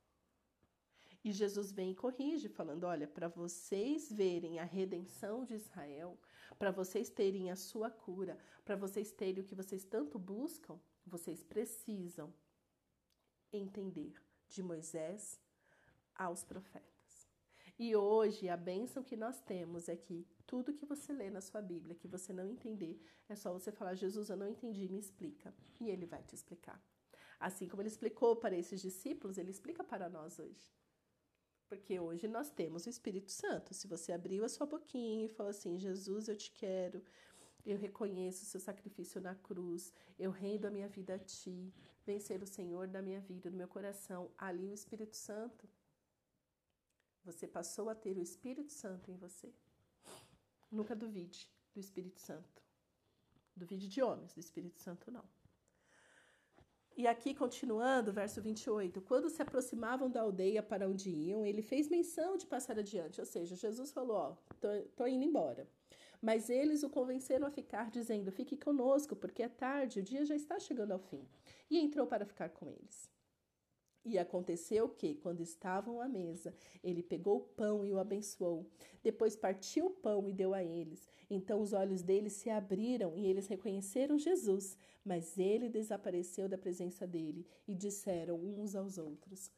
E 1.23 1.31
Jesus 1.31 1.71
vem 1.71 1.91
e 1.91 1.95
corrige, 1.95 2.47
falando: 2.47 2.83
olha, 2.83 3.07
para 3.07 3.27
vocês 3.27 4.11
verem 4.11 4.59
a 4.59 4.63
redenção 4.63 5.43
de 5.43 5.55
Israel, 5.55 6.17
para 6.59 6.71
vocês 6.71 7.09
terem 7.09 7.49
a 7.49 7.55
sua 7.55 7.89
cura, 7.89 8.37
para 8.63 8.75
vocês 8.75 9.11
terem 9.11 9.41
o 9.41 9.45
que 9.45 9.55
vocês 9.55 9.83
tanto 9.83 10.19
buscam, 10.19 10.79
vocês 11.05 11.43
precisam 11.43 12.31
entender 13.51 14.13
de 14.47 14.61
Moisés 14.63 15.39
aos 16.15 16.43
profetas. 16.43 16.97
E 17.79 17.95
hoje 17.95 18.49
a 18.49 18.57
bênção 18.57 19.03
que 19.03 19.15
nós 19.15 19.39
temos 19.41 19.87
é 19.87 19.95
que 19.95 20.27
tudo 20.47 20.73
que 20.73 20.85
você 20.85 21.13
lê 21.13 21.29
na 21.29 21.41
sua 21.41 21.61
Bíblia 21.61 21.95
que 21.95 22.07
você 22.07 22.33
não 22.33 22.47
entender, 22.47 22.99
é 23.29 23.35
só 23.35 23.53
você 23.53 23.71
falar: 23.71 23.93
Jesus, 23.93 24.29
eu 24.29 24.37
não 24.37 24.47
entendi, 24.47 24.89
me 24.89 24.97
explica. 24.97 25.53
E 25.79 25.89
ele 25.89 26.05
vai 26.05 26.23
te 26.23 26.33
explicar. 26.33 26.81
Assim 27.39 27.67
como 27.67 27.83
ele 27.83 27.89
explicou 27.89 28.35
para 28.35 28.57
esses 28.57 28.81
discípulos, 28.81 29.37
ele 29.37 29.51
explica 29.51 29.83
para 29.83 30.09
nós 30.09 30.39
hoje. 30.39 30.73
Porque 31.67 31.99
hoje 31.99 32.27
nós 32.27 32.49
temos 32.49 32.85
o 32.85 32.89
Espírito 32.89 33.29
Santo. 33.29 33.73
Se 33.73 33.87
você 33.87 34.11
abriu 34.11 34.43
a 34.43 34.49
sua 34.49 34.65
boquinha 34.65 35.25
e 35.25 35.29
falou 35.29 35.51
assim: 35.51 35.77
Jesus, 35.77 36.27
eu 36.27 36.35
te 36.35 36.51
quero, 36.51 37.03
eu 37.63 37.77
reconheço 37.77 38.43
o 38.43 38.45
seu 38.47 38.59
sacrifício 38.59 39.21
na 39.21 39.35
cruz, 39.35 39.93
eu 40.17 40.31
rendo 40.31 40.65
a 40.65 40.71
minha 40.71 40.87
vida 40.87 41.15
a 41.15 41.19
ti, 41.19 41.71
vencer 42.11 42.41
o 42.41 42.47
Senhor 42.57 42.87
da 42.87 43.01
minha 43.07 43.21
vida, 43.29 43.51
do 43.51 43.57
meu 43.61 43.67
coração, 43.67 44.21
ali 44.37 44.67
o 44.69 44.73
Espírito 44.73 45.15
Santo 45.15 45.67
você 47.27 47.45
passou 47.45 47.89
a 47.89 47.95
ter 48.03 48.17
o 48.17 48.21
Espírito 48.21 48.71
Santo 48.71 49.11
em 49.11 49.17
você. 49.17 49.49
Nunca 50.71 50.95
duvide 50.95 51.51
do 51.73 51.79
Espírito 51.81 52.21
Santo. 52.21 52.61
Duvide 53.53 53.89
de 53.89 54.01
homens, 54.01 54.33
do 54.33 54.39
Espírito 54.39 54.79
Santo 54.79 55.11
não. 55.11 55.25
E 56.95 57.05
aqui, 57.05 57.35
continuando, 57.35 58.13
verso 58.13 58.41
28. 58.41 59.01
Quando 59.01 59.29
se 59.29 59.41
aproximavam 59.41 60.09
da 60.09 60.21
aldeia 60.21 60.63
para 60.63 60.87
onde 60.87 61.09
iam, 61.09 61.45
ele 61.45 61.61
fez 61.61 61.89
menção 61.89 62.37
de 62.37 62.45
passar 62.45 62.79
adiante. 62.79 63.19
Ou 63.19 63.25
seja, 63.25 63.57
Jesus 63.57 63.91
falou: 63.91 64.15
Ó, 64.15 64.37
tô, 64.61 64.69
tô 64.95 65.05
indo 65.05 65.25
embora. 65.25 65.69
Mas 66.21 66.49
eles 66.49 66.83
o 66.83 66.89
convenceram 66.89 67.47
a 67.47 67.51
ficar, 67.51 67.89
dizendo: 67.89 68.31
Fique 68.31 68.57
conosco, 68.57 69.15
porque 69.15 69.43
é 69.43 69.49
tarde, 69.49 69.99
o 69.99 70.03
dia 70.03 70.25
já 70.25 70.35
está 70.35 70.59
chegando 70.59 70.91
ao 70.91 70.99
fim. 70.99 71.27
E 71.69 71.79
entrou 71.79 72.07
para 72.07 72.25
ficar 72.25 72.49
com 72.49 72.69
eles. 72.69 73.09
E 74.07 74.17
aconteceu 74.17 74.87
que, 74.87 75.15
quando 75.15 75.41
estavam 75.41 75.99
à 75.99 76.07
mesa, 76.07 76.55
ele 76.81 77.03
pegou 77.03 77.39
o 77.39 77.41
pão 77.41 77.85
e 77.85 77.91
o 77.91 77.99
abençoou. 77.99 78.65
Depois 79.03 79.35
partiu 79.35 79.87
o 79.87 79.91
pão 79.91 80.29
e 80.29 80.33
deu 80.33 80.53
a 80.53 80.63
eles. 80.63 81.09
Então 81.29 81.59
os 81.59 81.73
olhos 81.73 82.01
deles 82.01 82.31
se 82.31 82.49
abriram 82.49 83.17
e 83.17 83.25
eles 83.25 83.47
reconheceram 83.47 84.17
Jesus, 84.17 84.77
mas 85.03 85.37
ele 85.37 85.67
desapareceu 85.67 86.47
da 86.47 86.57
presença 86.57 87.05
dele 87.05 87.45
e 87.67 87.75
disseram 87.75 88.39
uns 88.39 88.75
aos 88.75 88.97
outros: 88.97 89.51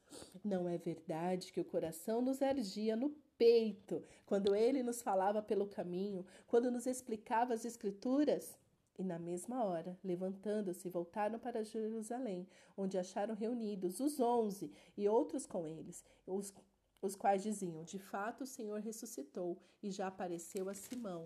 Não 0.43 0.67
é 0.67 0.79
verdade 0.79 1.53
que 1.53 1.61
o 1.61 1.65
coração 1.65 2.19
nos 2.19 2.41
ardia 2.41 2.95
no 2.95 3.15
peito 3.39 4.03
quando 4.25 4.53
ele 4.53 4.83
nos 4.83 5.01
falava 5.01 5.41
pelo 5.41 5.65
caminho, 5.65 6.25
quando 6.45 6.69
nos 6.69 6.85
explicava 6.85 7.53
as 7.53 7.65
Escrituras? 7.65 8.59
E 8.99 9.03
na 9.03 9.17
mesma 9.17 9.63
hora, 9.63 9.97
levantando-se, 10.03 10.89
voltaram 10.89 11.39
para 11.39 11.63
Jerusalém, 11.63 12.45
onde 12.77 12.97
acharam 12.97 13.33
reunidos 13.33 14.01
os 14.01 14.19
onze 14.19 14.69
e 14.97 15.07
outros 15.07 15.45
com 15.45 15.65
eles, 15.65 16.03
os, 16.27 16.53
os 17.01 17.15
quais 17.15 17.41
diziam: 17.41 17.85
De 17.85 17.97
fato, 17.97 18.43
o 18.43 18.47
Senhor 18.47 18.81
ressuscitou 18.81 19.57
e 19.81 19.89
já 19.89 20.07
apareceu 20.07 20.67
a 20.67 20.73
Simão. 20.73 21.25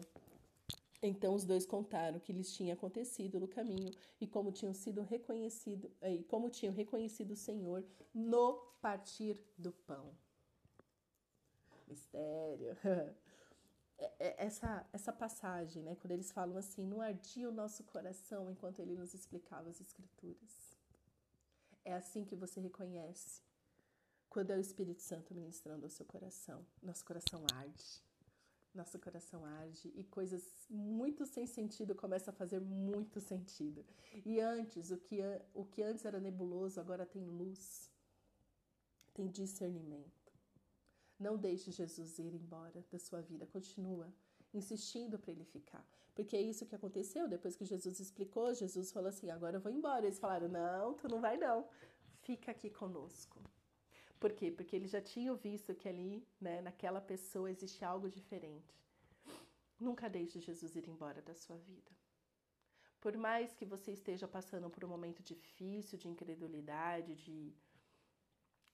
Então 1.01 1.33
os 1.33 1.43
dois 1.43 1.65
contaram 1.65 2.17
o 2.17 2.21
que 2.21 2.31
lhes 2.31 2.53
tinha 2.53 2.75
acontecido 2.75 3.39
no 3.39 3.47
caminho 3.47 3.91
e 4.21 4.27
como 4.27 4.51
tinham 4.51 4.73
sido 4.73 5.01
reconhecido 5.01 5.91
e 6.01 6.23
como 6.23 6.49
tinham 6.51 6.73
reconhecido 6.73 7.31
o 7.31 7.35
Senhor 7.35 7.83
no 8.13 8.53
partir 8.79 9.43
do 9.57 9.71
pão. 9.71 10.13
Mistério. 11.93 12.77
É, 13.95 14.11
é, 14.19 14.45
essa, 14.45 14.85
essa 14.91 15.13
passagem, 15.13 15.83
né, 15.83 15.95
quando 15.95 16.11
eles 16.11 16.31
falam 16.31 16.57
assim, 16.57 16.85
não 16.85 16.99
ardia 16.99 17.47
o 17.47 17.53
nosso 17.53 17.83
coração 17.83 18.49
enquanto 18.49 18.79
ele 18.79 18.95
nos 18.95 19.13
explicava 19.13 19.69
as 19.69 19.79
Escrituras. 19.79 20.75
É 21.85 21.93
assim 21.93 22.25
que 22.25 22.35
você 22.35 22.59
reconhece 22.59 23.41
quando 24.29 24.49
é 24.49 24.57
o 24.57 24.59
Espírito 24.59 25.01
Santo 25.01 25.33
ministrando 25.33 25.85
ao 25.85 25.89
seu 25.89 26.05
coração. 26.05 26.65
Nosso 26.81 27.05
coração 27.05 27.45
arde. 27.53 28.03
Nosso 28.73 28.97
coração 28.97 29.45
arde 29.45 29.91
e 29.93 30.03
coisas 30.03 30.43
muito 30.69 31.25
sem 31.27 31.45
sentido 31.45 31.93
começam 31.93 32.33
a 32.33 32.35
fazer 32.35 32.59
muito 32.59 33.21
sentido. 33.21 33.85
E 34.25 34.39
antes, 34.39 34.89
o 34.89 34.97
que, 34.97 35.19
o 35.53 35.63
que 35.63 35.83
antes 35.83 36.03
era 36.03 36.19
nebuloso 36.19 36.79
agora 36.79 37.05
tem 37.05 37.23
luz, 37.23 37.87
tem 39.13 39.27
discernimento. 39.29 40.22
Não 41.25 41.35
deixe 41.37 41.71
Jesus 41.71 42.19
ir 42.19 42.33
embora 42.41 42.79
da 42.91 42.99
sua 42.99 43.21
vida, 43.21 43.45
continua 43.55 44.07
insistindo 44.53 45.17
para 45.17 45.31
ele 45.31 45.45
ficar. 45.45 45.83
Porque 46.15 46.35
é 46.35 46.41
isso 46.41 46.65
que 46.65 46.75
aconteceu 46.75 47.27
depois 47.27 47.55
que 47.55 47.65
Jesus 47.73 47.99
explicou. 47.99 48.53
Jesus 48.53 48.91
falou 48.91 49.09
assim: 49.09 49.29
agora 49.31 49.57
eu 49.57 49.61
vou 49.61 49.71
embora. 49.71 50.05
Eles 50.05 50.19
falaram: 50.19 50.47
não, 50.47 50.93
tu 50.93 51.07
não 51.07 51.21
vai 51.21 51.37
não. 51.37 51.67
Fica 52.27 52.51
aqui 52.51 52.69
conosco. 52.69 53.41
Por 54.19 54.31
quê? 54.33 54.51
Porque 54.51 54.75
eles 54.75 54.91
já 54.91 55.01
tinham 55.01 55.35
visto 55.35 55.73
que 55.75 55.89
ali, 55.89 56.25
né, 56.39 56.61
naquela 56.61 57.01
pessoa, 57.01 57.51
existe 57.51 57.83
algo 57.83 58.09
diferente. 58.09 58.73
Nunca 59.79 60.09
deixe 60.09 60.39
Jesus 60.39 60.75
ir 60.75 60.87
embora 60.87 61.21
da 61.21 61.33
sua 61.33 61.57
vida. 61.57 61.91
Por 63.01 63.17
mais 63.17 63.53
que 63.53 63.65
você 63.65 63.91
esteja 63.91 64.27
passando 64.27 64.69
por 64.69 64.85
um 64.85 64.87
momento 64.87 65.21
difícil, 65.21 65.97
de 65.97 66.07
incredulidade, 66.07 67.15
de, 67.15 67.53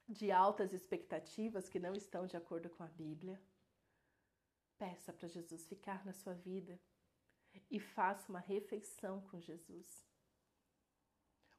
de 0.09 0.31
altas 0.31 0.73
expectativas 0.73 1.69
que 1.69 1.79
não 1.79 1.93
estão 1.93 2.25
de 2.25 2.35
acordo 2.35 2.67
com 2.67 2.81
a 2.81 2.87
Bíblia, 2.87 3.39
peça 4.75 5.13
para 5.13 5.27
Jesus 5.27 5.67
ficar 5.67 6.03
na 6.03 6.13
sua 6.13 6.33
vida 6.33 6.79
e 7.69 7.79
faça 7.79 8.27
uma 8.27 8.39
refeição 8.39 9.21
com 9.21 9.39
Jesus. 9.39 10.03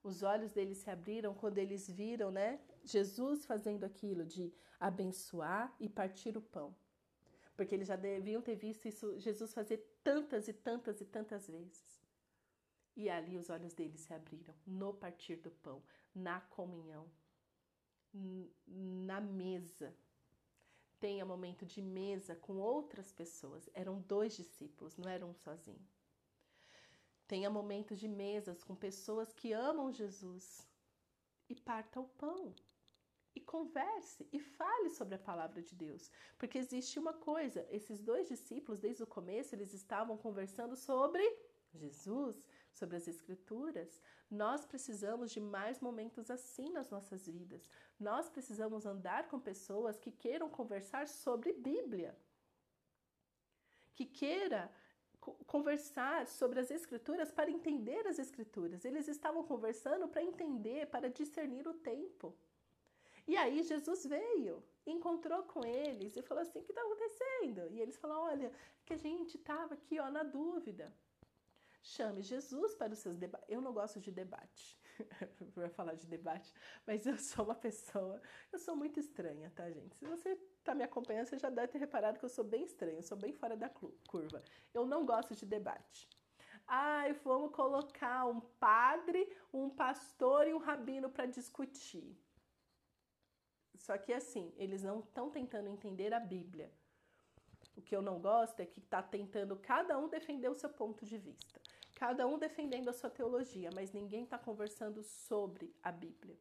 Os 0.02 0.22
olhos 0.24 0.52
deles 0.52 0.78
se 0.78 0.90
abriram 0.90 1.32
quando 1.32 1.58
eles 1.58 1.88
viram, 1.88 2.32
né, 2.32 2.60
Jesus 2.82 3.44
fazendo 3.44 3.84
aquilo 3.84 4.24
de 4.24 4.52
abençoar 4.80 5.72
e 5.78 5.88
partir 5.88 6.36
o 6.36 6.42
pão. 6.42 6.74
Porque 7.54 7.74
eles 7.74 7.86
já 7.86 7.96
deviam 7.96 8.42
ter 8.42 8.56
visto 8.56 8.88
isso 8.88 9.18
Jesus 9.18 9.52
fazer 9.52 9.78
tantas 10.02 10.48
e 10.48 10.52
tantas 10.52 11.00
e 11.00 11.04
tantas 11.04 11.46
vezes. 11.46 12.00
E 12.96 13.08
ali 13.08 13.36
os 13.36 13.48
olhos 13.48 13.74
deles 13.74 14.00
se 14.00 14.12
abriram 14.12 14.54
no 14.66 14.92
partir 14.92 15.36
do 15.36 15.50
pão, 15.50 15.82
na 16.14 16.40
comunhão, 16.40 17.08
na 18.66 19.20
mesa. 19.20 19.94
Tenha 20.98 21.24
momento 21.24 21.64
de 21.64 21.80
mesa 21.80 22.34
com 22.36 22.58
outras 22.58 23.12
pessoas. 23.12 23.68
Eram 23.72 24.00
dois 24.02 24.36
discípulos, 24.36 24.96
não 24.96 25.08
era 25.08 25.24
um 25.24 25.34
sozinho. 25.34 25.88
Tenha 27.26 27.48
momentos 27.48 27.98
de 27.98 28.08
mesas 28.08 28.62
com 28.64 28.74
pessoas 28.74 29.32
que 29.32 29.52
amam 29.52 29.92
Jesus 29.92 30.66
e 31.48 31.54
parta 31.54 32.00
o 32.00 32.08
pão. 32.08 32.54
E 33.34 33.40
converse 33.40 34.28
e 34.32 34.40
fale 34.40 34.90
sobre 34.90 35.14
a 35.14 35.18
palavra 35.18 35.62
de 35.62 35.74
Deus. 35.74 36.10
Porque 36.36 36.58
existe 36.58 36.98
uma 36.98 37.12
coisa: 37.12 37.64
esses 37.70 38.02
dois 38.02 38.26
discípulos, 38.26 38.80
desde 38.80 39.04
o 39.04 39.06
começo, 39.06 39.54
eles 39.54 39.72
estavam 39.72 40.16
conversando 40.18 40.74
sobre 40.74 41.22
Jesus, 41.74 42.46
sobre 42.72 42.96
as 42.96 43.06
Escrituras. 43.08 44.00
Nós 44.30 44.64
precisamos 44.64 45.30
de 45.30 45.40
mais 45.40 45.80
momentos 45.80 46.30
assim 46.30 46.70
nas 46.70 46.90
nossas 46.90 47.26
vidas. 47.26 47.68
Nós 47.98 48.28
precisamos 48.28 48.86
andar 48.86 49.28
com 49.28 49.38
pessoas 49.38 49.98
que 49.98 50.10
queiram 50.10 50.48
conversar 50.48 51.08
sobre 51.08 51.52
Bíblia. 51.52 52.16
Que 53.94 54.06
queira 54.06 54.70
conversar 55.46 56.26
sobre 56.26 56.60
as 56.60 56.70
escrituras 56.70 57.30
para 57.30 57.50
entender 57.50 58.06
as 58.06 58.18
escrituras. 58.18 58.84
Eles 58.84 59.06
estavam 59.06 59.44
conversando 59.44 60.08
para 60.08 60.22
entender, 60.22 60.86
para 60.86 61.10
discernir 61.10 61.68
o 61.68 61.74
tempo. 61.74 62.34
E 63.26 63.36
aí 63.36 63.62
Jesus 63.62 64.06
veio, 64.06 64.64
encontrou 64.86 65.42
com 65.42 65.64
eles 65.64 66.16
e 66.16 66.22
falou 66.22 66.42
assim: 66.42 66.60
"O 66.60 66.64
que 66.64 66.72
está 66.72 66.82
acontecendo?" 66.82 67.68
E 67.70 67.80
eles 67.80 67.98
falaram: 67.98 68.22
"Olha, 68.22 68.52
que 68.84 68.94
a 68.94 68.96
gente 68.96 69.36
estava 69.36 69.74
aqui, 69.74 70.00
ó, 70.00 70.10
na 70.10 70.22
dúvida. 70.22 70.92
Chame 71.82 72.22
Jesus 72.22 72.74
para 72.74 72.92
os 72.92 72.98
seus 72.98 73.16
debates. 73.16 73.48
Eu 73.48 73.60
não 73.60 73.72
gosto 73.72 73.98
de 74.00 74.10
debate. 74.10 74.78
Vou 75.54 75.68
falar 75.70 75.94
de 75.94 76.06
debate, 76.06 76.52
mas 76.86 77.06
eu 77.06 77.16
sou 77.16 77.46
uma 77.46 77.54
pessoa, 77.54 78.20
eu 78.52 78.58
sou 78.58 78.76
muito 78.76 79.00
estranha, 79.00 79.50
tá, 79.54 79.70
gente? 79.70 79.96
Se 79.96 80.04
você 80.06 80.38
está 80.58 80.74
me 80.74 80.84
acompanhando, 80.84 81.26
você 81.26 81.38
já 81.38 81.48
deve 81.48 81.68
ter 81.68 81.78
reparado 81.78 82.18
que 82.18 82.24
eu 82.24 82.28
sou 82.28 82.44
bem 82.44 82.64
estranha, 82.64 82.98
eu 82.98 83.02
sou 83.02 83.16
bem 83.16 83.32
fora 83.32 83.56
da 83.56 83.68
curva. 83.68 84.42
Eu 84.74 84.84
não 84.86 85.06
gosto 85.06 85.34
de 85.34 85.46
debate. 85.46 86.08
Ai, 86.66 87.12
vamos 87.24 87.52
colocar 87.52 88.26
um 88.26 88.40
padre, 88.40 89.28
um 89.52 89.70
pastor 89.70 90.46
e 90.46 90.54
um 90.54 90.58
rabino 90.58 91.10
para 91.10 91.26
discutir. 91.26 92.16
Só 93.76 93.96
que 93.96 94.12
assim, 94.12 94.52
eles 94.56 94.82
não 94.82 95.00
estão 95.00 95.30
tentando 95.30 95.68
entender 95.68 96.12
a 96.12 96.20
Bíblia. 96.20 96.70
O 97.76 97.82
que 97.82 97.96
eu 97.96 98.02
não 98.02 98.20
gosto 98.20 98.60
é 98.60 98.66
que 98.66 98.78
está 98.78 99.02
tentando 99.02 99.56
cada 99.56 99.98
um 99.98 100.08
defender 100.08 100.48
o 100.48 100.54
seu 100.54 100.68
ponto 100.68 101.04
de 101.04 101.16
vista, 101.16 101.60
cada 102.00 102.26
um 102.26 102.38
defendendo 102.38 102.88
a 102.88 102.94
sua 102.94 103.10
teologia, 103.10 103.68
mas 103.74 103.92
ninguém 103.92 104.24
está 104.24 104.38
conversando 104.38 105.02
sobre 105.02 105.70
a 105.82 105.92
Bíblia. 105.92 106.34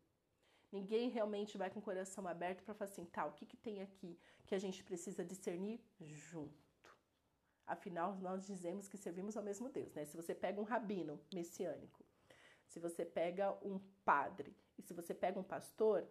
Ninguém 0.72 1.10
realmente 1.10 1.58
vai 1.58 1.70
com 1.70 1.80
o 1.80 1.82
coração 1.82 2.26
aberto 2.26 2.64
para 2.64 2.74
falar 2.74 2.90
assim, 2.90 3.04
tá, 3.04 3.26
o 3.26 3.34
que, 3.34 3.46
que 3.46 3.58
tem 3.58 3.82
aqui 3.82 4.18
que 4.48 4.56
a 4.56 4.58
gente 4.58 4.82
precisa 4.86 5.22
discernir 5.22 5.82
junto? 6.00 6.98
Afinal, 7.68 8.16
nós 8.22 8.48
dizemos 8.48 8.88
que 8.88 8.98
servimos 8.98 9.36
ao 9.36 9.44
mesmo 9.44 9.68
Deus, 9.68 9.94
né? 9.94 10.06
Se 10.06 10.16
você 10.16 10.34
pega 10.34 10.62
um 10.62 10.64
rabino 10.64 11.20
messiânico, 11.34 12.06
se 12.66 12.80
você 12.80 13.04
pega 13.04 13.52
um 13.62 13.82
padre 14.06 14.56
e 14.78 14.82
se 14.82 14.94
você 14.94 15.14
pega 15.14 15.38
um 15.38 15.44
pastor, 15.44 16.08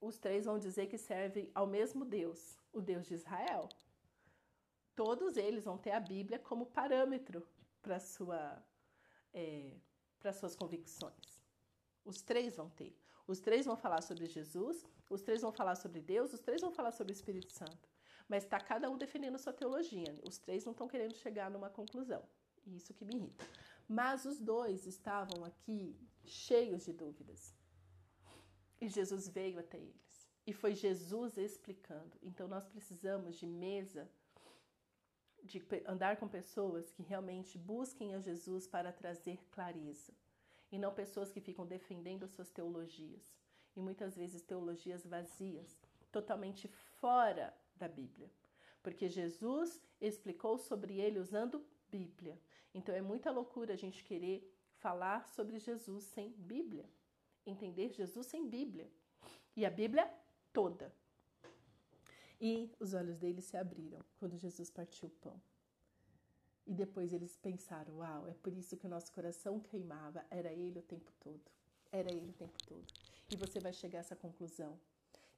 os 0.00 0.16
três 0.16 0.46
vão 0.46 0.58
dizer 0.58 0.86
que 0.86 0.96
servem 0.96 1.50
ao 1.54 1.66
mesmo 1.66 2.06
Deus, 2.06 2.58
o 2.72 2.80
Deus 2.80 3.06
de 3.06 3.12
Israel. 3.12 3.68
Todos 4.96 5.36
eles 5.36 5.66
vão 5.66 5.76
ter 5.76 5.90
a 5.90 6.00
Bíblia 6.00 6.38
como 6.38 6.64
parâmetro 6.64 7.46
para 7.84 8.00
sua, 8.00 8.40
é, 9.32 9.76
para 10.18 10.32
suas 10.32 10.56
convicções. 10.56 11.26
Os 12.04 12.22
três 12.22 12.56
vão 12.56 12.70
ter. 12.70 12.98
Os 13.26 13.40
três 13.40 13.64
vão 13.66 13.76
falar 13.76 14.02
sobre 14.02 14.26
Jesus, 14.26 14.84
os 15.08 15.22
três 15.22 15.42
vão 15.42 15.52
falar 15.52 15.76
sobre 15.76 16.00
Deus, 16.00 16.32
os 16.32 16.40
três 16.40 16.60
vão 16.60 16.72
falar 16.72 16.92
sobre 16.92 17.12
o 17.12 17.18
Espírito 17.18 17.52
Santo. 17.52 17.88
Mas 18.28 18.44
está 18.44 18.58
cada 18.58 18.90
um 18.90 18.96
defendendo 18.96 19.38
sua 19.38 19.52
teologia. 19.52 20.18
Os 20.26 20.38
três 20.38 20.64
não 20.64 20.72
estão 20.72 20.88
querendo 20.88 21.14
chegar 21.14 21.50
numa 21.50 21.70
conclusão. 21.70 22.22
Isso 22.66 22.94
que 22.94 23.04
me 23.04 23.14
irrita. 23.16 23.44
Mas 23.86 24.24
os 24.24 24.38
dois 24.38 24.86
estavam 24.86 25.44
aqui 25.44 25.94
cheios 26.24 26.86
de 26.86 26.92
dúvidas. 26.92 27.54
E 28.80 28.88
Jesus 28.88 29.28
veio 29.28 29.58
até 29.58 29.78
eles. 29.78 30.28
E 30.46 30.52
foi 30.52 30.74
Jesus 30.74 31.36
explicando. 31.36 32.16
Então 32.22 32.48
nós 32.48 32.66
precisamos 32.66 33.36
de 33.36 33.46
mesa, 33.46 34.10
de 35.44 35.62
andar 35.86 36.16
com 36.16 36.26
pessoas 36.26 36.90
que 36.90 37.02
realmente 37.02 37.58
busquem 37.58 38.14
a 38.14 38.20
Jesus 38.20 38.66
para 38.66 38.92
trazer 38.92 39.38
clareza 39.50 40.12
e 40.72 40.78
não 40.78 40.92
pessoas 40.92 41.30
que 41.30 41.40
ficam 41.40 41.66
defendendo 41.66 42.26
suas 42.26 42.50
teologias. 42.50 43.32
E 43.76 43.80
muitas 43.80 44.16
vezes 44.16 44.42
teologias 44.42 45.04
vazias, 45.04 45.78
totalmente 46.10 46.68
fora 47.00 47.54
da 47.76 47.86
Bíblia. 47.86 48.30
Porque 48.82 49.08
Jesus 49.08 49.80
explicou 50.00 50.58
sobre 50.58 50.98
ele 50.98 51.18
usando 51.18 51.64
Bíblia. 51.90 52.40
Então 52.72 52.94
é 52.94 53.02
muita 53.02 53.30
loucura 53.30 53.74
a 53.74 53.76
gente 53.76 54.02
querer 54.02 54.52
falar 54.78 55.28
sobre 55.28 55.58
Jesus 55.58 56.04
sem 56.04 56.32
Bíblia, 56.32 56.88
entender 57.46 57.90
Jesus 57.90 58.26
sem 58.26 58.48
Bíblia. 58.48 58.90
E 59.56 59.64
a 59.64 59.70
Bíblia 59.70 60.12
toda. 60.52 60.92
E 62.40 62.70
os 62.78 62.94
olhos 62.94 63.16
dele 63.18 63.40
se 63.40 63.56
abriram 63.56 64.00
quando 64.18 64.36
Jesus 64.36 64.70
partiu 64.70 65.08
o 65.08 65.12
pão. 65.12 65.40
E 66.66 66.74
depois 66.74 67.12
eles 67.12 67.36
pensaram: 67.36 67.98
uau, 67.98 68.26
é 68.28 68.34
por 68.34 68.52
isso 68.52 68.76
que 68.76 68.86
o 68.86 68.90
nosso 68.90 69.12
coração 69.12 69.60
queimava. 69.60 70.24
Era 70.30 70.52
ele 70.52 70.78
o 70.78 70.82
tempo 70.82 71.12
todo. 71.20 71.42
Era 71.92 72.12
ele 72.12 72.30
o 72.30 72.34
tempo 72.34 72.58
todo. 72.66 72.86
E 73.30 73.36
você 73.36 73.60
vai 73.60 73.72
chegar 73.72 73.98
a 73.98 74.00
essa 74.00 74.16
conclusão: 74.16 74.78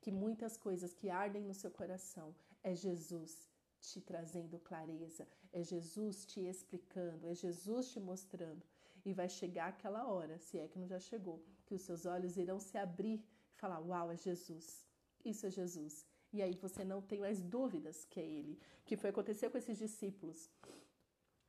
que 0.00 0.10
muitas 0.10 0.56
coisas 0.56 0.94
que 0.94 1.10
ardem 1.10 1.42
no 1.42 1.54
seu 1.54 1.70
coração 1.70 2.34
é 2.62 2.74
Jesus 2.74 3.50
te 3.80 4.00
trazendo 4.00 4.58
clareza, 4.58 5.28
é 5.52 5.62
Jesus 5.62 6.24
te 6.24 6.40
explicando, 6.40 7.26
é 7.26 7.34
Jesus 7.34 7.90
te 7.90 8.00
mostrando. 8.00 8.64
E 9.04 9.12
vai 9.12 9.28
chegar 9.28 9.68
aquela 9.68 10.08
hora, 10.08 10.38
se 10.38 10.58
é 10.58 10.66
que 10.66 10.78
não 10.78 10.88
já 10.88 10.98
chegou, 10.98 11.40
que 11.64 11.74
os 11.74 11.82
seus 11.82 12.06
olhos 12.06 12.36
irão 12.36 12.58
se 12.58 12.76
abrir 12.76 13.18
e 13.52 13.54
falar: 13.56 13.80
Uau, 13.80 14.10
é 14.10 14.16
Jesus. 14.16 14.84
Isso 15.24 15.46
é 15.46 15.50
Jesus. 15.50 16.04
E 16.36 16.42
aí 16.42 16.54
você 16.54 16.84
não 16.84 17.00
tem 17.00 17.20
mais 17.20 17.40
dúvidas 17.40 18.04
que 18.04 18.20
é 18.20 18.26
ele. 18.26 18.60
Que 18.84 18.94
foi 18.94 19.08
acontecer 19.08 19.48
com 19.48 19.56
esses 19.56 19.78
discípulos. 19.78 20.50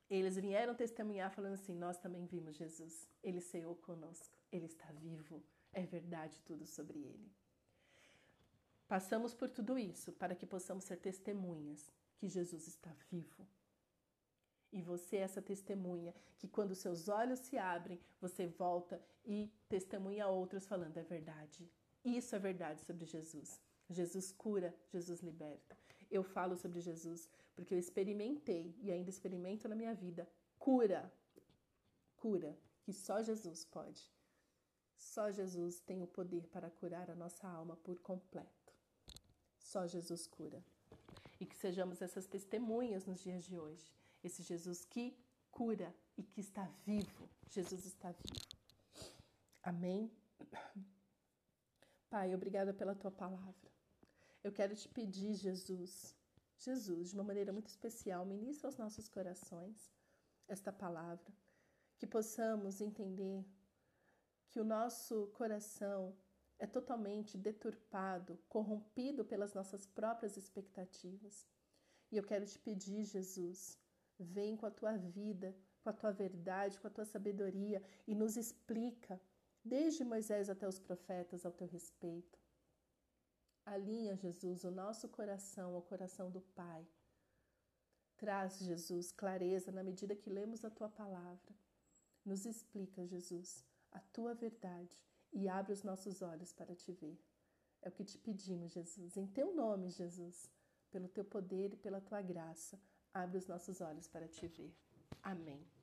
Eles 0.09 0.37
vieram 0.37 0.73
testemunhar 0.73 1.29
falando 1.29 1.55
assim: 1.55 1.75
Nós 1.75 1.97
também 1.97 2.25
vimos 2.25 2.55
Jesus. 2.55 3.05
Ele 3.21 3.41
ceou 3.41 3.75
conosco. 3.75 4.33
Ele 4.49 4.65
está 4.65 4.89
vivo. 4.93 5.43
É 5.73 5.85
verdade 5.85 6.41
tudo 6.43 6.65
sobre 6.65 6.99
ele. 6.99 7.29
Passamos 8.87 9.33
por 9.33 9.49
tudo 9.49 9.77
isso 9.77 10.13
para 10.13 10.33
que 10.33 10.45
possamos 10.45 10.85
ser 10.85 10.95
testemunhas 10.95 11.91
que 12.15 12.29
Jesus 12.29 12.65
está 12.65 12.95
vivo. 13.11 13.45
E 14.71 14.81
você 14.81 15.17
é 15.17 15.21
essa 15.21 15.41
testemunha 15.41 16.15
que 16.37 16.47
quando 16.47 16.73
seus 16.75 17.09
olhos 17.09 17.39
se 17.39 17.57
abrem, 17.57 17.99
você 18.21 18.47
volta 18.47 19.01
e 19.25 19.51
testemunha 19.67 20.27
outros 20.27 20.65
falando 20.65 20.97
é 20.97 21.03
verdade. 21.03 21.69
Isso 22.05 22.33
é 22.33 22.39
verdade 22.39 22.79
sobre 22.85 23.05
Jesus. 23.05 23.66
Jesus 23.89 24.31
cura, 24.31 24.75
Jesus 24.89 25.21
liberta. 25.21 25.77
Eu 26.09 26.23
falo 26.23 26.55
sobre 26.57 26.79
Jesus 26.81 27.29
porque 27.55 27.73
eu 27.73 27.79
experimentei 27.79 28.75
e 28.81 28.91
ainda 28.91 29.09
experimento 29.09 29.67
na 29.67 29.75
minha 29.75 29.93
vida 29.93 30.29
cura. 30.59 31.11
Cura 32.15 32.57
que 32.81 32.93
só 32.93 33.21
Jesus 33.21 33.65
pode. 33.65 34.11
Só 34.95 35.31
Jesus 35.31 35.79
tem 35.79 36.01
o 36.01 36.07
poder 36.07 36.47
para 36.47 36.69
curar 36.69 37.09
a 37.09 37.15
nossa 37.15 37.47
alma 37.47 37.75
por 37.77 37.99
completo. 37.99 38.73
Só 39.59 39.85
Jesus 39.85 40.27
cura. 40.27 40.63
E 41.39 41.45
que 41.45 41.55
sejamos 41.55 42.01
essas 42.01 42.25
testemunhas 42.25 43.05
nos 43.05 43.19
dias 43.19 43.45
de 43.45 43.57
hoje. 43.57 43.93
Esse 44.23 44.41
Jesus 44.41 44.85
que 44.85 45.15
cura 45.51 45.93
e 46.17 46.23
que 46.23 46.41
está 46.41 46.65
vivo. 46.85 47.29
Jesus 47.49 47.85
está 47.85 48.11
vivo. 48.11 48.47
Amém? 49.61 50.11
Pai, 52.09 52.33
obrigada 52.33 52.73
pela 52.73 52.95
tua 52.95 53.11
palavra. 53.11 53.76
Eu 54.47 54.53
quero 54.53 54.73
te 54.73 54.87
pedir, 54.87 55.33
Jesus, 55.33 56.15
Jesus, 56.57 57.09
de 57.09 57.15
uma 57.15 57.23
maneira 57.25 57.51
muito 57.51 57.67
especial, 57.67 58.25
ministra 58.25 58.69
aos 58.69 58.77
nossos 58.77 59.09
corações 59.09 59.91
esta 60.47 60.71
palavra, 60.71 61.33
que 61.97 62.07
possamos 62.07 62.79
entender 62.79 63.45
que 64.49 64.61
o 64.61 64.63
nosso 64.63 65.27
coração 65.33 66.15
é 66.57 66.65
totalmente 66.65 67.37
deturpado, 67.37 68.39
corrompido 68.47 69.25
pelas 69.25 69.53
nossas 69.53 69.85
próprias 69.85 70.37
expectativas. 70.37 71.45
E 72.09 72.15
eu 72.15 72.23
quero 72.23 72.45
te 72.45 72.57
pedir, 72.57 73.03
Jesus, 73.03 73.77
vem 74.17 74.55
com 74.55 74.65
a 74.65 74.71
tua 74.71 74.95
vida, 74.95 75.53
com 75.81 75.89
a 75.89 75.93
tua 75.93 76.13
verdade, 76.13 76.79
com 76.79 76.87
a 76.87 76.95
tua 76.97 77.03
sabedoria 77.03 77.83
e 78.07 78.15
nos 78.15 78.37
explica 78.37 79.19
desde 79.61 80.05
Moisés 80.05 80.49
até 80.49 80.65
os 80.65 80.79
profetas, 80.79 81.45
ao 81.45 81.51
teu 81.51 81.67
respeito. 81.67 82.46
Alinha, 83.67 84.15
Jesus, 84.15 84.63
o 84.63 84.71
nosso 84.71 85.09
coração 85.09 85.75
ao 85.75 85.81
coração 85.81 86.31
do 86.31 86.39
Pai. 86.39 86.87
Traz, 88.15 88.59
Jesus, 88.59 89.11
clareza 89.11 89.73
na 89.73 89.83
medida 89.83 90.15
que 90.15 90.29
lemos 90.29 90.63
a 90.63 90.69
tua 90.69 90.89
palavra. 90.89 91.53
Nos 92.23 92.45
explica, 92.45 93.05
Jesus, 93.05 93.65
a 93.91 93.99
tua 93.99 94.33
verdade 94.33 94.95
e 95.33 95.49
abre 95.49 95.73
os 95.73 95.83
nossos 95.83 96.21
olhos 96.21 96.53
para 96.53 96.73
te 96.75 96.93
ver. 96.93 97.19
É 97.81 97.89
o 97.89 97.91
que 97.91 98.05
te 98.05 98.17
pedimos, 98.17 98.71
Jesus, 98.71 99.17
em 99.17 99.27
teu 99.27 99.53
nome, 99.53 99.89
Jesus, 99.89 100.49
pelo 100.89 101.09
teu 101.09 101.25
poder 101.25 101.73
e 101.73 101.77
pela 101.77 101.99
tua 101.99 102.21
graça. 102.21 102.79
Abre 103.13 103.37
os 103.37 103.47
nossos 103.47 103.81
olhos 103.81 104.07
para 104.07 104.29
te 104.29 104.47
ver. 104.47 104.73
Amém. 105.21 105.76